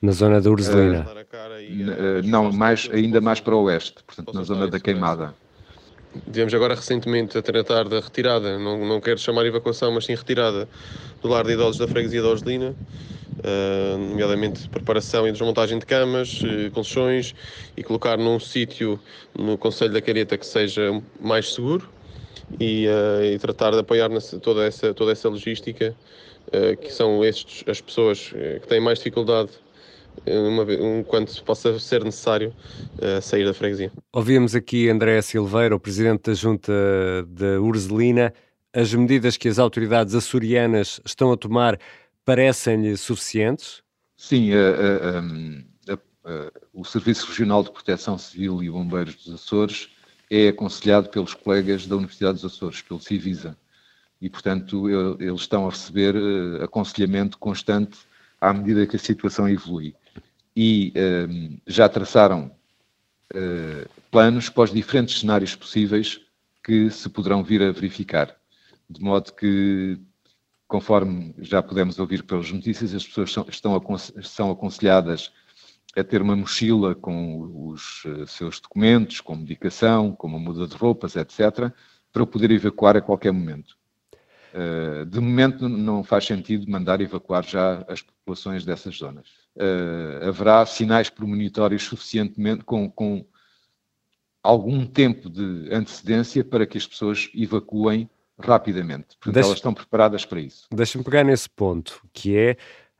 Na 0.00 0.12
zona 0.12 0.40
da 0.40 0.50
Urzelina? 0.50 1.06
Uh, 1.06 2.26
não, 2.26 2.52
mais, 2.52 2.88
ainda 2.92 3.20
mais 3.20 3.40
para 3.40 3.54
o 3.54 3.62
oeste, 3.64 4.02
portanto, 4.04 4.34
na 4.34 4.42
zona 4.42 4.68
da 4.68 4.78
Queimada. 4.78 5.34
Tivemos 6.24 6.54
agora 6.54 6.74
recentemente 6.74 7.36
a 7.36 7.42
tratar 7.42 7.88
da 7.88 8.00
retirada, 8.00 8.58
não, 8.58 8.86
não 8.86 9.00
quero 9.00 9.18
chamar 9.18 9.44
evacuação, 9.46 9.92
mas 9.92 10.06
sim 10.06 10.14
retirada 10.14 10.68
do 11.20 11.28
lar 11.28 11.44
de 11.44 11.52
idosos 11.52 11.78
da 11.78 11.88
freguesia 11.88 12.22
da 12.22 12.28
Urzelina 12.28 12.74
uh, 13.36 13.98
nomeadamente 13.98 14.68
preparação 14.68 15.26
e 15.26 15.32
desmontagem 15.32 15.78
de 15.78 15.86
camas, 15.86 16.40
uh, 16.42 16.70
colchões 16.72 17.34
e 17.76 17.82
colocar 17.82 18.16
num 18.16 18.38
sítio 18.38 18.98
no 19.36 19.58
Conselho 19.58 19.92
da 19.92 20.00
Careta 20.00 20.38
que 20.38 20.46
seja 20.46 21.02
mais 21.20 21.52
seguro 21.52 21.88
e, 22.60 22.86
uh, 22.86 23.24
e 23.24 23.38
tratar 23.38 23.72
de 23.72 23.78
apoiar 23.78 24.08
nessa, 24.08 24.38
toda, 24.38 24.64
essa, 24.64 24.94
toda 24.94 25.12
essa 25.12 25.28
logística, 25.28 25.94
que 26.80 26.92
são 26.92 27.24
estes, 27.24 27.64
as 27.68 27.80
pessoas 27.80 28.32
que 28.62 28.68
têm 28.68 28.80
mais 28.80 28.98
dificuldade 28.98 29.50
uma, 30.26 30.62
um, 30.62 31.02
quando 31.02 31.30
possa 31.42 31.78
ser 31.78 32.04
necessário 32.04 32.54
uh, 32.98 33.20
sair 33.20 33.44
da 33.44 33.52
freguesia. 33.52 33.92
Ouvimos 34.12 34.54
aqui 34.54 34.88
André 34.88 35.20
Silveira, 35.22 35.74
o 35.74 35.80
presidente 35.80 36.22
da 36.30 36.34
Junta 36.34 36.72
da 37.28 37.60
Urzelina. 37.60 38.32
As 38.72 38.92
medidas 38.92 39.36
que 39.36 39.48
as 39.48 39.58
autoridades 39.58 40.14
açorianas 40.14 41.00
estão 41.04 41.32
a 41.32 41.36
tomar 41.36 41.78
parecem-lhe 42.24 42.96
suficientes? 42.96 43.82
Sim, 44.16 44.50
o 46.74 46.84
Serviço 46.84 47.26
Regional 47.28 47.62
de 47.62 47.70
Proteção 47.70 48.18
Civil 48.18 48.62
e 48.62 48.68
Bombeiros 48.68 49.14
dos 49.14 49.34
Açores 49.34 49.88
é 50.30 50.48
aconselhado 50.48 51.08
pelos 51.08 51.32
colegas 51.34 51.86
da 51.86 51.96
Universidade 51.96 52.34
dos 52.34 52.52
Açores, 52.52 52.82
pelo 52.82 53.00
Civisa, 53.00 53.56
e, 54.20 54.28
portanto, 54.28 54.90
eles 55.20 55.40
estão 55.40 55.66
a 55.66 55.70
receber 55.70 56.16
uh, 56.16 56.64
aconselhamento 56.64 57.38
constante 57.38 57.98
à 58.40 58.52
medida 58.52 58.86
que 58.86 58.96
a 58.96 58.98
situação 58.98 59.48
evolui. 59.48 59.94
E 60.56 60.92
uh, 60.96 61.60
já 61.66 61.88
traçaram 61.88 62.50
uh, 63.34 63.88
planos 64.10 64.48
para 64.48 64.64
os 64.64 64.72
diferentes 64.72 65.20
cenários 65.20 65.54
possíveis 65.54 66.20
que 66.64 66.90
se 66.90 67.08
poderão 67.08 67.44
vir 67.44 67.62
a 67.62 67.70
verificar, 67.70 68.34
de 68.88 69.00
modo 69.00 69.32
que 69.32 70.00
conforme 70.66 71.34
já 71.38 71.62
pudemos 71.62 71.98
ouvir 71.98 72.22
pelas 72.24 72.50
notícias, 72.50 72.94
as 72.94 73.06
pessoas 73.06 73.32
são, 73.32 73.46
estão, 73.48 73.98
são 74.22 74.50
aconselhadas 74.50 75.32
a 75.96 76.04
ter 76.04 76.20
uma 76.20 76.36
mochila 76.36 76.94
com 76.94 77.70
os 77.70 78.04
uh, 78.04 78.26
seus 78.26 78.60
documentos, 78.60 79.20
com 79.20 79.36
medicação, 79.36 80.12
com 80.12 80.26
uma 80.26 80.38
muda 80.38 80.66
de 80.66 80.76
roupas, 80.76 81.16
etc., 81.16 81.72
para 82.12 82.26
poder 82.26 82.50
evacuar 82.50 82.96
a 82.96 83.00
qualquer 83.00 83.32
momento. 83.32 83.76
Uh, 84.52 85.06
de 85.06 85.20
momento, 85.20 85.68
não 85.68 86.02
faz 86.02 86.26
sentido 86.26 86.70
mandar 86.70 87.00
evacuar 87.00 87.44
já 87.44 87.84
as 87.88 88.02
populações 88.02 88.64
dessas 88.64 88.96
zonas. 88.96 89.45
Uh, 89.56 90.28
haverá 90.28 90.66
sinais 90.66 91.08
premonitórios 91.08 91.82
suficientemente 91.84 92.62
com, 92.62 92.90
com 92.90 93.24
algum 94.42 94.86
tempo 94.86 95.30
de 95.30 95.72
antecedência 95.72 96.44
para 96.44 96.66
que 96.66 96.76
as 96.76 96.86
pessoas 96.86 97.30
evacuem 97.34 98.08
rapidamente. 98.38 99.16
Portanto, 99.18 99.44
elas 99.44 99.56
estão 99.56 99.72
preparadas 99.72 100.26
para 100.26 100.40
isso. 100.40 100.66
Deixa-me 100.70 101.02
pegar 101.02 101.24
nesse 101.24 101.48
ponto, 101.48 102.06
que 102.12 102.36
é 102.36 102.56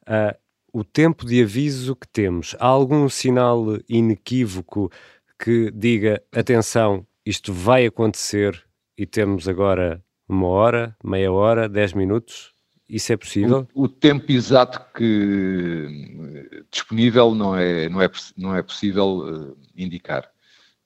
uh, 0.08 0.36
o 0.72 0.82
tempo 0.82 1.26
de 1.26 1.42
aviso 1.42 1.94
que 1.94 2.08
temos. 2.08 2.56
Há 2.58 2.66
algum 2.66 3.06
sinal 3.08 3.78
inequívoco 3.86 4.90
que 5.38 5.70
diga, 5.70 6.22
atenção, 6.32 7.06
isto 7.24 7.52
vai 7.52 7.84
acontecer 7.84 8.64
e 8.96 9.04
temos 9.04 9.46
agora 9.46 10.02
uma 10.26 10.48
hora, 10.48 10.96
meia 11.04 11.30
hora, 11.30 11.68
dez 11.68 11.92
minutos? 11.92 12.55
Isso 12.88 13.12
é 13.12 13.16
possível? 13.16 13.66
O, 13.74 13.84
o, 13.84 13.88
tempo 13.88 14.30
exato 14.30 14.80
que 14.94 16.60
disponível 16.70 17.34
não 17.34 17.56
é, 17.56 17.88
não 17.88 18.00
é, 18.00 18.10
não 18.36 18.54
é 18.54 18.62
possível 18.62 19.18
uh, 19.18 19.56
indicar 19.76 20.30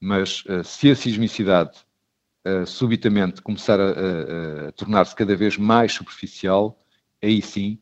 mas 0.00 0.42
uh, 0.47 0.64
se 0.64 0.90
a 0.90 0.97
sismicidade 0.97 1.78
uh, 2.47 2.66
subitamente 2.66 3.42
começar 3.42 3.78
a, 3.78 3.85
a, 3.85 4.69
a 4.69 4.73
tornar-se 4.73 5.14
cada 5.14 5.37
vez 5.37 5.59
mais 5.59 5.92
superficial, 5.92 6.83
aí 7.23 7.42
sim 7.42 7.78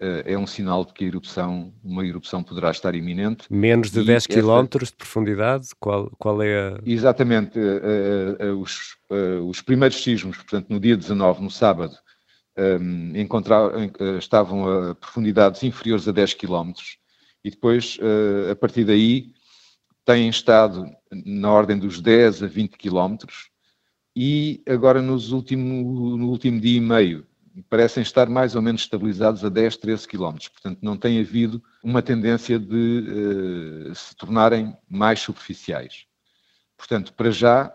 uh, 0.00 0.22
é 0.24 0.38
um 0.38 0.46
sinal 0.46 0.84
de 0.86 0.94
que 0.94 1.04
a 1.04 1.08
erupção, 1.08 1.74
uma 1.84 2.06
erupção 2.06 2.42
poderá 2.42 2.70
estar 2.70 2.94
iminente. 2.94 3.46
Menos 3.50 3.90
de 3.90 4.02
10 4.02 4.26
km 4.28 4.78
de 4.82 4.92
profundidade? 4.96 5.68
Qual, 5.78 6.10
qual 6.18 6.40
é 6.40 6.70
a... 6.70 6.80
Exatamente. 6.86 7.58
Os, 8.58 8.96
os, 9.46 9.60
primeiros 9.60 10.02
sismos, 10.02 10.38
portanto, 10.38 10.70
no 10.70 10.80
dia 10.80 10.96
19, 10.96 11.42
no 11.42 11.50
sábado, 11.50 11.94
um, 12.58 13.12
estavam 14.18 14.90
a 14.90 14.94
profundidades 14.94 15.62
inferiores 15.62 16.08
a 16.08 16.12
10 16.12 16.34
km 16.34 16.72
e 17.44 17.50
depois, 17.50 17.98
a 18.50 18.56
partir 18.56 18.84
daí, 18.84 19.32
têm 20.04 20.28
estado 20.28 20.90
na 21.24 21.50
ordem 21.52 21.78
dos 21.78 22.00
10 22.00 22.42
a 22.42 22.46
20 22.46 22.76
quilómetros 22.76 23.50
e 24.16 24.62
agora 24.66 25.00
nos 25.00 25.30
último, 25.30 26.16
no 26.16 26.28
último 26.30 26.60
dia 26.60 26.78
e 26.78 26.80
meio 26.80 27.26
parecem 27.68 28.02
estar 28.02 28.28
mais 28.28 28.54
ou 28.54 28.62
menos 28.62 28.82
estabilizados 28.82 29.44
a 29.44 29.48
10, 29.48 29.76
13 29.76 30.08
quilómetros. 30.08 30.48
Portanto, 30.48 30.78
não 30.82 30.96
tem 30.96 31.20
havido 31.20 31.62
uma 31.82 32.02
tendência 32.02 32.58
de 32.58 33.88
uh, 33.90 33.94
se 33.94 34.14
tornarem 34.16 34.76
mais 34.88 35.20
superficiais. 35.20 36.06
Portanto, 36.76 37.12
para 37.14 37.30
já, 37.30 37.74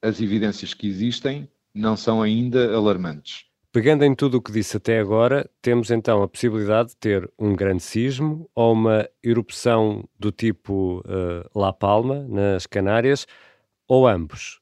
as 0.00 0.20
evidências 0.20 0.72
que 0.74 0.86
existem 0.86 1.48
não 1.74 1.96
são 1.96 2.22
ainda 2.22 2.74
alarmantes. 2.74 3.44
Pegando 3.72 4.04
em 4.04 4.14
tudo 4.14 4.36
o 4.36 4.42
que 4.42 4.52
disse 4.52 4.76
até 4.76 5.00
agora, 5.00 5.50
temos 5.62 5.90
então 5.90 6.22
a 6.22 6.28
possibilidade 6.28 6.90
de 6.90 6.96
ter 6.96 7.32
um 7.38 7.56
grande 7.56 7.82
sismo 7.82 8.46
ou 8.54 8.74
uma 8.74 9.08
erupção 9.22 10.06
do 10.18 10.30
tipo 10.30 11.00
uh, 11.06 11.58
La 11.58 11.72
Palma, 11.72 12.22
nas 12.28 12.66
Canárias, 12.66 13.26
ou 13.88 14.06
ambos? 14.06 14.60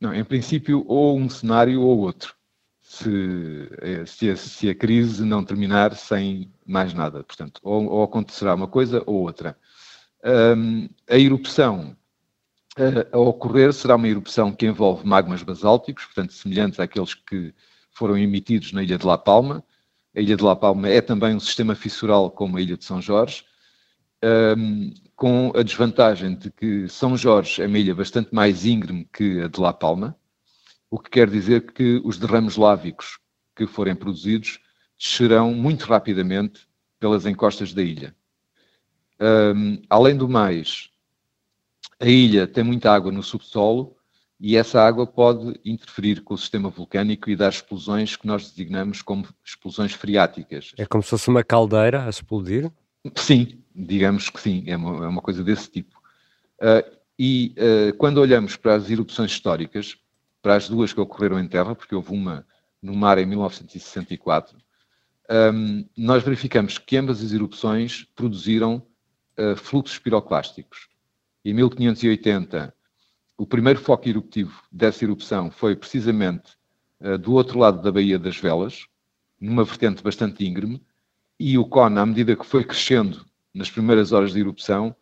Não, 0.00 0.14
em 0.14 0.24
princípio, 0.24 0.82
ou 0.88 1.18
um 1.18 1.28
cenário 1.28 1.82
ou 1.82 1.98
outro. 1.98 2.34
Se, 2.80 3.68
eh, 3.82 4.06
se, 4.06 4.30
a, 4.30 4.36
se 4.36 4.70
a 4.70 4.74
crise 4.74 5.22
não 5.26 5.44
terminar 5.44 5.94
sem 5.94 6.50
mais 6.64 6.94
nada. 6.94 7.22
Portanto, 7.22 7.60
ou, 7.62 7.84
ou 7.84 8.02
acontecerá 8.02 8.54
uma 8.54 8.66
coisa 8.66 9.02
ou 9.04 9.16
outra. 9.16 9.58
Um, 10.24 10.88
a 11.06 11.18
erupção 11.18 11.94
a, 12.78 13.14
a 13.14 13.18
ocorrer 13.18 13.74
será 13.74 13.96
uma 13.96 14.08
erupção 14.08 14.52
que 14.52 14.64
envolve 14.64 15.06
magmas 15.06 15.42
basálticos, 15.42 16.06
portanto, 16.06 16.32
semelhantes 16.32 16.80
àqueles 16.80 17.12
que 17.12 17.52
foram 17.98 18.16
emitidos 18.16 18.72
na 18.72 18.82
Ilha 18.82 18.96
de 18.96 19.04
La 19.04 19.18
Palma. 19.18 19.64
A 20.14 20.20
Ilha 20.20 20.36
de 20.36 20.44
La 20.44 20.54
Palma 20.54 20.88
é 20.88 21.00
também 21.00 21.34
um 21.34 21.40
sistema 21.40 21.74
fissural 21.74 22.30
como 22.30 22.56
a 22.56 22.60
Ilha 22.62 22.76
de 22.76 22.84
São 22.84 23.02
Jorge, 23.02 23.44
um, 24.56 24.94
com 25.16 25.52
a 25.54 25.62
desvantagem 25.64 26.36
de 26.36 26.50
que 26.50 26.88
São 26.88 27.16
Jorge 27.16 27.60
é 27.60 27.66
uma 27.66 27.78
ilha 27.78 27.94
bastante 27.94 28.32
mais 28.32 28.64
íngreme 28.64 29.08
que 29.12 29.40
a 29.40 29.48
de 29.48 29.60
La 29.60 29.72
Palma, 29.72 30.16
o 30.88 30.98
que 30.98 31.10
quer 31.10 31.28
dizer 31.28 31.72
que 31.72 32.00
os 32.04 32.18
derrames 32.18 32.56
lávicos 32.56 33.18
que 33.54 33.66
forem 33.66 33.96
produzidos 33.96 34.60
descerão 34.96 35.52
muito 35.52 35.84
rapidamente 35.86 36.68
pelas 37.00 37.26
encostas 37.26 37.74
da 37.74 37.82
ilha. 37.82 38.14
Um, 39.20 39.82
além 39.90 40.16
do 40.16 40.28
mais, 40.28 40.90
a 41.98 42.06
ilha 42.06 42.46
tem 42.46 42.62
muita 42.62 42.92
água 42.92 43.10
no 43.10 43.22
subsolo 43.22 43.97
e 44.40 44.56
essa 44.56 44.80
água 44.80 45.06
pode 45.06 45.58
interferir 45.64 46.22
com 46.22 46.34
o 46.34 46.38
sistema 46.38 46.70
vulcânico 46.70 47.28
e 47.28 47.36
dar 47.36 47.48
explosões 47.48 48.16
que 48.16 48.26
nós 48.26 48.50
designamos 48.50 49.02
como 49.02 49.26
explosões 49.44 49.92
freáticas. 49.92 50.72
É 50.76 50.86
como 50.86 51.02
se 51.02 51.10
fosse 51.10 51.28
uma 51.28 51.42
caldeira 51.42 52.04
a 52.04 52.08
explodir? 52.08 52.70
Sim, 53.16 53.58
digamos 53.74 54.30
que 54.30 54.40
sim, 54.40 54.64
é 54.66 54.76
uma, 54.76 55.04
é 55.04 55.08
uma 55.08 55.20
coisa 55.20 55.42
desse 55.42 55.70
tipo. 55.70 55.98
Uh, 56.60 56.98
e 57.18 57.54
uh, 57.56 57.96
quando 57.96 58.18
olhamos 58.18 58.54
para 58.54 58.74
as 58.74 58.88
erupções 58.88 59.32
históricas, 59.32 59.96
para 60.40 60.54
as 60.54 60.68
duas 60.68 60.92
que 60.92 61.00
ocorreram 61.00 61.40
em 61.40 61.48
terra, 61.48 61.74
porque 61.74 61.94
houve 61.94 62.12
uma 62.12 62.46
no 62.80 62.94
mar 62.94 63.18
em 63.18 63.26
1964, 63.26 64.56
um, 65.52 65.84
nós 65.96 66.22
verificamos 66.22 66.78
que 66.78 66.96
ambas 66.96 67.22
as 67.22 67.32
erupções 67.32 68.04
produziram 68.14 68.82
uh, 69.36 69.56
fluxos 69.56 69.98
piroclásticos. 69.98 70.88
Em 71.44 71.52
1580, 71.52 72.72
o 73.38 73.46
primeiro 73.46 73.78
foco 73.80 74.08
eruptivo 74.08 74.60
dessa 74.70 75.04
erupção 75.04 75.48
foi 75.48 75.76
precisamente 75.76 76.58
uh, 77.00 77.16
do 77.16 77.32
outro 77.34 77.56
lado 77.56 77.80
da 77.80 77.92
Baía 77.92 78.18
das 78.18 78.36
Velas, 78.36 78.86
numa 79.40 79.64
vertente 79.64 80.02
bastante 80.02 80.44
íngreme, 80.44 80.82
e 81.38 81.56
o 81.56 81.64
cone, 81.64 82.00
à 82.00 82.04
medida 82.04 82.34
que 82.34 82.44
foi 82.44 82.64
crescendo 82.64 83.24
nas 83.54 83.70
primeiras 83.70 84.10
horas 84.10 84.32
de 84.32 84.40
erupção, 84.40 84.94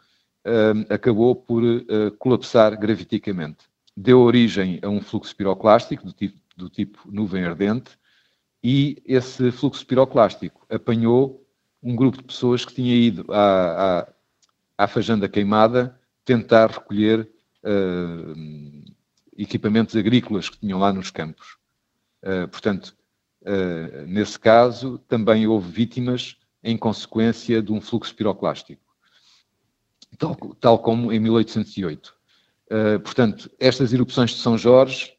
uh, 0.44 0.92
acabou 0.92 1.34
por 1.34 1.64
uh, 1.64 2.10
colapsar 2.18 2.78
graviticamente. 2.78 3.64
Deu 3.96 4.20
origem 4.20 4.78
a 4.82 4.88
um 4.88 5.00
fluxo 5.00 5.34
piroclástico 5.34 6.04
do 6.04 6.12
tipo, 6.12 6.38
do 6.54 6.68
tipo 6.68 7.10
nuvem 7.10 7.42
ardente, 7.42 7.92
e 8.62 9.02
esse 9.06 9.50
fluxo 9.50 9.86
piroclástico 9.86 10.66
apanhou 10.68 11.42
um 11.82 11.96
grupo 11.96 12.18
de 12.18 12.24
pessoas 12.24 12.66
que 12.66 12.74
tinha 12.74 12.94
ido 12.94 13.24
à, 13.32 14.00
à, 14.00 14.84
à 14.84 14.86
fajanda 14.86 15.26
queimada 15.26 15.98
tentar 16.22 16.70
recolher 16.70 17.30
uh, 17.66 18.94
equipamentos 19.36 19.96
agrícolas 19.96 20.48
que 20.48 20.58
tinham 20.58 20.78
lá 20.78 20.92
nos 20.92 21.10
campos. 21.10 21.58
Uh, 22.22 22.48
portanto, 22.48 22.96
uh, 23.42 24.06
nesse 24.06 24.38
caso, 24.38 24.98
também 25.08 25.46
houve 25.46 25.70
vítimas 25.70 26.36
em 26.62 26.76
consequência 26.76 27.60
de 27.60 27.72
um 27.72 27.80
fluxo 27.80 28.14
piroclástico, 28.14 28.82
tal, 30.18 30.36
tal 30.60 30.78
como 30.78 31.12
em 31.12 31.20
1808. 31.20 32.14
portanto, 33.04 33.48
estas 33.60 33.92
erupções 33.92 34.30
de 34.30 34.38
São 34.38 34.58
Jorge 34.58 35.12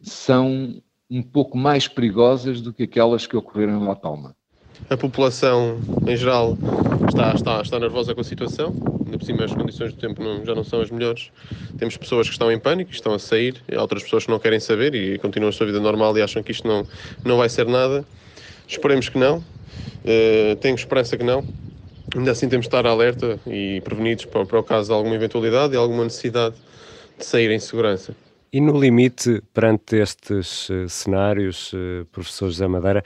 são 0.00 0.80
um 1.10 1.22
pouco 1.22 1.58
mais 1.58 1.88
perigosas 1.88 2.60
do 2.60 2.72
que 2.72 2.84
aquelas 2.84 3.26
que 3.26 3.36
ocorreram 3.36 3.82
em 3.82 3.84
La 3.84 3.96
Palma. 3.96 4.36
A 4.90 4.96
população, 4.96 5.78
em 6.06 6.16
geral, 6.16 6.56
está, 7.08 7.34
está, 7.34 7.60
está 7.60 7.78
nervosa 7.78 8.14
com 8.14 8.20
a 8.20 8.24
situação, 8.24 8.74
ainda 9.04 9.18
por 9.18 9.24
cima 9.24 9.44
as 9.44 9.52
condições 9.52 9.92
do 9.92 9.98
tempo 9.98 10.22
não, 10.22 10.44
já 10.44 10.54
não 10.54 10.64
são 10.64 10.80
as 10.80 10.90
melhores. 10.90 11.30
Temos 11.78 11.96
pessoas 11.96 12.26
que 12.26 12.32
estão 12.32 12.50
em 12.50 12.58
pânico, 12.58 12.90
estão 12.90 13.12
a 13.12 13.18
sair, 13.18 13.62
e 13.68 13.76
outras 13.76 14.02
pessoas 14.02 14.24
que 14.24 14.30
não 14.30 14.38
querem 14.38 14.60
saber 14.60 14.94
e 14.94 15.18
continuam 15.18 15.50
a 15.50 15.52
sua 15.52 15.66
vida 15.66 15.80
normal 15.80 16.16
e 16.16 16.22
acham 16.22 16.42
que 16.42 16.52
isto 16.52 16.66
não, 16.66 16.86
não 17.24 17.36
vai 17.36 17.48
ser 17.48 17.66
nada. 17.66 18.04
Esperemos 18.66 19.08
que 19.08 19.18
não, 19.18 19.38
uh, 19.38 20.56
tenho 20.60 20.74
esperança 20.74 21.16
que 21.16 21.24
não. 21.24 21.44
Ainda 22.16 22.30
assim 22.30 22.48
temos 22.48 22.64
de 22.64 22.68
estar 22.68 22.86
alerta 22.86 23.38
e 23.46 23.82
prevenidos 23.82 24.24
para, 24.24 24.46
para 24.46 24.58
o 24.58 24.62
caso 24.62 24.88
de 24.88 24.94
alguma 24.94 25.14
eventualidade 25.14 25.74
e 25.74 25.76
alguma 25.76 26.04
necessidade 26.04 26.54
de 27.18 27.24
sair 27.24 27.50
em 27.50 27.58
segurança. 27.58 28.14
E 28.50 28.62
no 28.62 28.80
limite, 28.80 29.42
perante 29.52 29.96
estes 29.96 30.70
uh, 30.70 30.88
cenários, 30.88 31.72
uh, 31.74 32.06
professor 32.10 32.46
José 32.46 32.66
Madeira, 32.66 33.04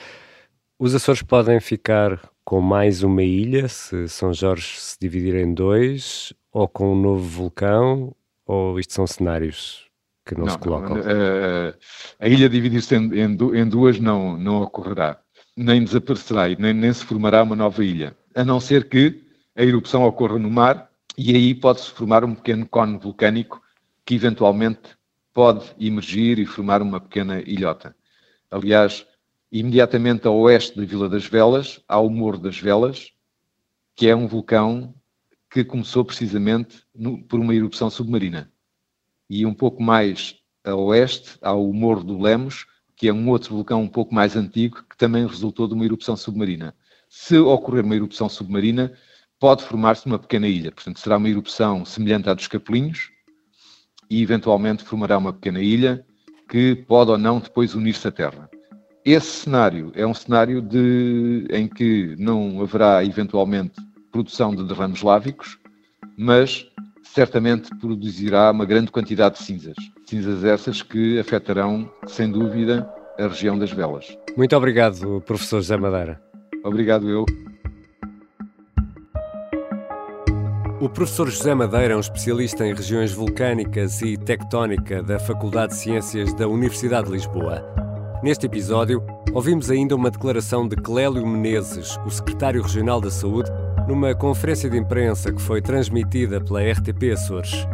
os 0.83 0.97
Açores 0.97 1.23
podem 1.23 1.61
ficar 1.61 2.21
com 2.45 2.61
mais 2.61 3.05
uma 3.05 3.23
ilha, 3.23 3.69
se 3.69 4.09
São 4.09 4.35
Jorge 4.35 4.81
se 4.81 4.99
dividir 5.01 5.37
em 5.37 5.55
dois, 5.55 6.33
ou 6.51 6.67
com 6.67 6.93
um 6.93 7.01
novo 7.01 7.23
vulcão, 7.23 8.13
ou 8.45 8.81
isto 8.81 8.93
são 8.93 9.07
cenários 9.07 9.87
que 10.27 10.35
não, 10.35 10.47
não 10.47 10.51
se 10.51 10.59
colocam? 10.59 10.97
Não, 10.97 11.03
uh, 11.03 11.73
a 12.19 12.27
ilha 12.27 12.49
dividir-se 12.49 12.97
em, 12.97 13.15
em, 13.15 13.61
em, 13.61 13.69
duas 13.69 14.01
não, 14.01 14.37
não 14.37 14.61
ocorrerá, 14.61 15.21
nem 15.57 15.85
desaparecerá, 15.85 16.49
nem, 16.59 16.75
nem 16.75 16.93
se 16.93 17.05
formará 17.05 17.45
uma 17.45 17.55
nova 17.55 17.85
ilha, 17.85 18.17
a 18.35 18.45
não 18.45 18.59
ser 18.59 18.89
que 18.89 19.23
a 19.55 19.63
erupção 19.63 20.03
ocorra 20.03 20.37
no 20.37 20.51
mar 20.51 20.91
e 21.17 21.33
aí 21.33 21.55
pode-se 21.55 21.91
formar 21.91 22.25
um 22.25 22.35
pequeno 22.35 22.67
cone 22.67 22.99
vulcânico 22.99 23.63
que 24.05 24.17
eventualmente 24.17 24.97
pode 25.33 25.65
emergir 25.79 26.41
e 26.41 26.45
formar 26.45 26.83
uma 26.83 27.01
pequena 27.01 27.41
ilhota. 27.41 27.95
Aliás, 28.51 29.07
Imediatamente 29.55 30.27
a 30.27 30.31
oeste 30.31 30.79
da 30.79 30.87
Vila 30.87 31.11
das 31.11 31.27
Velas 31.27 31.79
há 31.87 32.01
o 32.01 32.09
Morro 32.09 32.39
das 32.39 32.59
Velas, 32.59 33.13
que 33.95 34.09
é 34.09 34.17
um 34.17 34.27
vulcão 34.27 34.95
que 35.51 35.63
começou 35.63 36.07
precisamente 36.07 36.83
no, 36.95 37.23
por 37.25 37.39
uma 37.39 37.55
erupção 37.55 37.91
submarina. 37.91 38.51
E 39.29 39.45
um 39.45 39.53
pouco 39.53 39.83
mais 39.83 40.37
a 40.65 40.75
oeste, 40.75 41.37
há 41.43 41.53
o 41.53 41.71
Morro 41.71 42.03
do 42.03 42.19
Lemos, 42.19 42.65
que 42.97 43.09
é 43.09 43.13
um 43.13 43.29
outro 43.29 43.55
vulcão 43.55 43.83
um 43.83 43.89
pouco 43.89 44.15
mais 44.15 44.37
antigo, 44.37 44.83
que 44.89 44.97
também 44.97 45.27
resultou 45.27 45.69
de 45.69 45.75
uma 45.75 45.85
erupção 45.85 46.17
submarina. 46.17 46.75
Se 47.07 47.37
ocorrer 47.37 47.85
uma 47.85 47.95
erupção 47.95 48.31
submarina, 48.31 48.95
pode 49.39 49.65
formar-se 49.65 50.07
uma 50.07 50.19
pequena 50.19 50.49
ilha. 50.49 50.73
Portanto, 50.73 50.99
será 50.99 51.19
uma 51.19 51.29
erupção 51.29 51.85
semelhante 51.85 52.31
à 52.31 52.33
dos 52.33 52.49
Capelinhos 52.49 53.11
e, 54.09 54.23
eventualmente, 54.23 54.83
formará 54.83 55.19
uma 55.19 55.35
pequena 55.35 55.61
ilha 55.61 56.07
que 56.49 56.75
pode 56.75 57.11
ou 57.11 57.19
não 57.19 57.39
depois 57.39 57.75
unir-se 57.75 58.09
à 58.09 58.11
Terra. 58.11 58.49
Esse 59.05 59.27
cenário 59.27 59.91
é 59.97 60.07
um 60.07 60.15
cenário 60.15 60.63
de, 60.63 61.49
em 61.51 61.67
que 61.67 62.15
não 62.21 62.63
haverá, 62.63 63.05
eventualmente, 63.05 63.75
produção 64.13 64.55
de 64.55 64.65
derrames 64.65 65.03
lávicos, 65.03 65.59
mas 66.17 66.69
certamente 67.03 67.69
produzirá 67.81 68.53
uma 68.53 68.65
grande 68.65 68.93
quantidade 68.93 69.39
de 69.39 69.43
cinzas. 69.43 69.75
Cinzas 70.07 70.45
essas 70.45 70.83
que 70.83 71.19
afetarão, 71.19 71.91
sem 72.07 72.31
dúvida, 72.31 72.89
a 73.19 73.27
região 73.27 73.59
das 73.59 73.73
velas. 73.73 74.17
Muito 74.37 74.57
obrigado, 74.57 75.21
professor 75.27 75.57
José 75.57 75.77
Madeira. 75.77 76.23
Obrigado 76.63 77.11
eu. 77.11 77.27
O 80.81 80.89
professor 80.89 81.29
José 81.29 81.55
Madeira 81.57 81.95
é 81.95 81.97
um 81.97 82.01
especialista 82.01 82.65
em 82.65 82.73
regiões 82.73 83.13
vulcânicas 83.13 84.01
e 84.01 84.17
tectónica 84.17 85.03
da 85.03 85.19
Faculdade 85.19 85.73
de 85.73 85.79
Ciências 85.79 86.33
da 86.35 86.47
Universidade 86.47 87.07
de 87.07 87.15
Lisboa. 87.15 87.92
Neste 88.23 88.47
episódio, 88.47 89.03
ouvimos 89.35 89.69
ainda 89.69 89.97
uma 89.97 90.09
declaração 90.09 90.69
de 90.69 90.77
Clélio 90.77 91.27
Menezes, 91.27 91.99
o 92.07 92.11
secretário 92.11 92.63
regional 92.63 93.01
da 93.01 93.11
Saúde, 93.11 93.51
numa 93.89 94.15
conferência 94.15 94.71
de 94.71 94.79
imprensa 94.79 95.33
que 95.33 95.43
foi 95.43 95.61
transmitida 95.61 96.41
pela 96.41 96.61
RTP 96.63 97.11
Açores. 97.13 97.67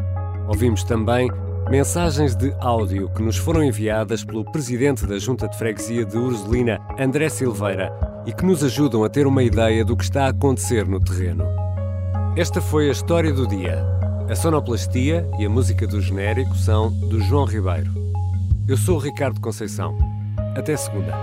Ouvimos 0.49 0.83
também 0.85 1.31
mensagens 1.69 2.35
de 2.35 2.51
áudio 2.61 3.11
que 3.11 3.23
nos 3.23 3.37
foram 3.37 3.63
enviadas 3.63 4.25
pelo 4.25 4.43
presidente 4.43 5.07
da 5.07 5.19
Junta 5.19 5.47
de 5.47 5.59
Freguesia 5.59 6.07
de 6.07 6.17
Ursulina, 6.17 6.81
André 6.99 7.29
Silveira, 7.29 7.93
e 8.25 8.33
que 8.33 8.47
nos 8.47 8.65
ajudam 8.65 9.05
a 9.05 9.11
ter 9.11 9.27
uma 9.27 9.43
ideia 9.43 9.85
do 9.85 9.95
que 9.95 10.05
está 10.05 10.25
a 10.25 10.31
acontecer 10.31 10.89
no 10.89 10.99
terreno. 10.99 11.45
Esta 12.39 12.63
foi 12.63 12.89
a 12.89 12.93
história 12.93 13.35
do 13.35 13.47
dia. 13.47 13.85
A 14.31 14.35
sonoplastia 14.35 15.29
e 15.39 15.45
a 15.45 15.51
música 15.51 15.87
do 15.87 16.01
genérico 16.01 16.57
são 16.57 16.91
do 16.91 17.21
João 17.21 17.45
Ribeiro. 17.45 17.93
Eu 18.67 18.79
sou 18.79 18.97
o 18.97 18.99
Ricardo 18.99 19.43
Conceição. 19.43 20.18
Até 20.59 20.77
segunda. 20.77 21.15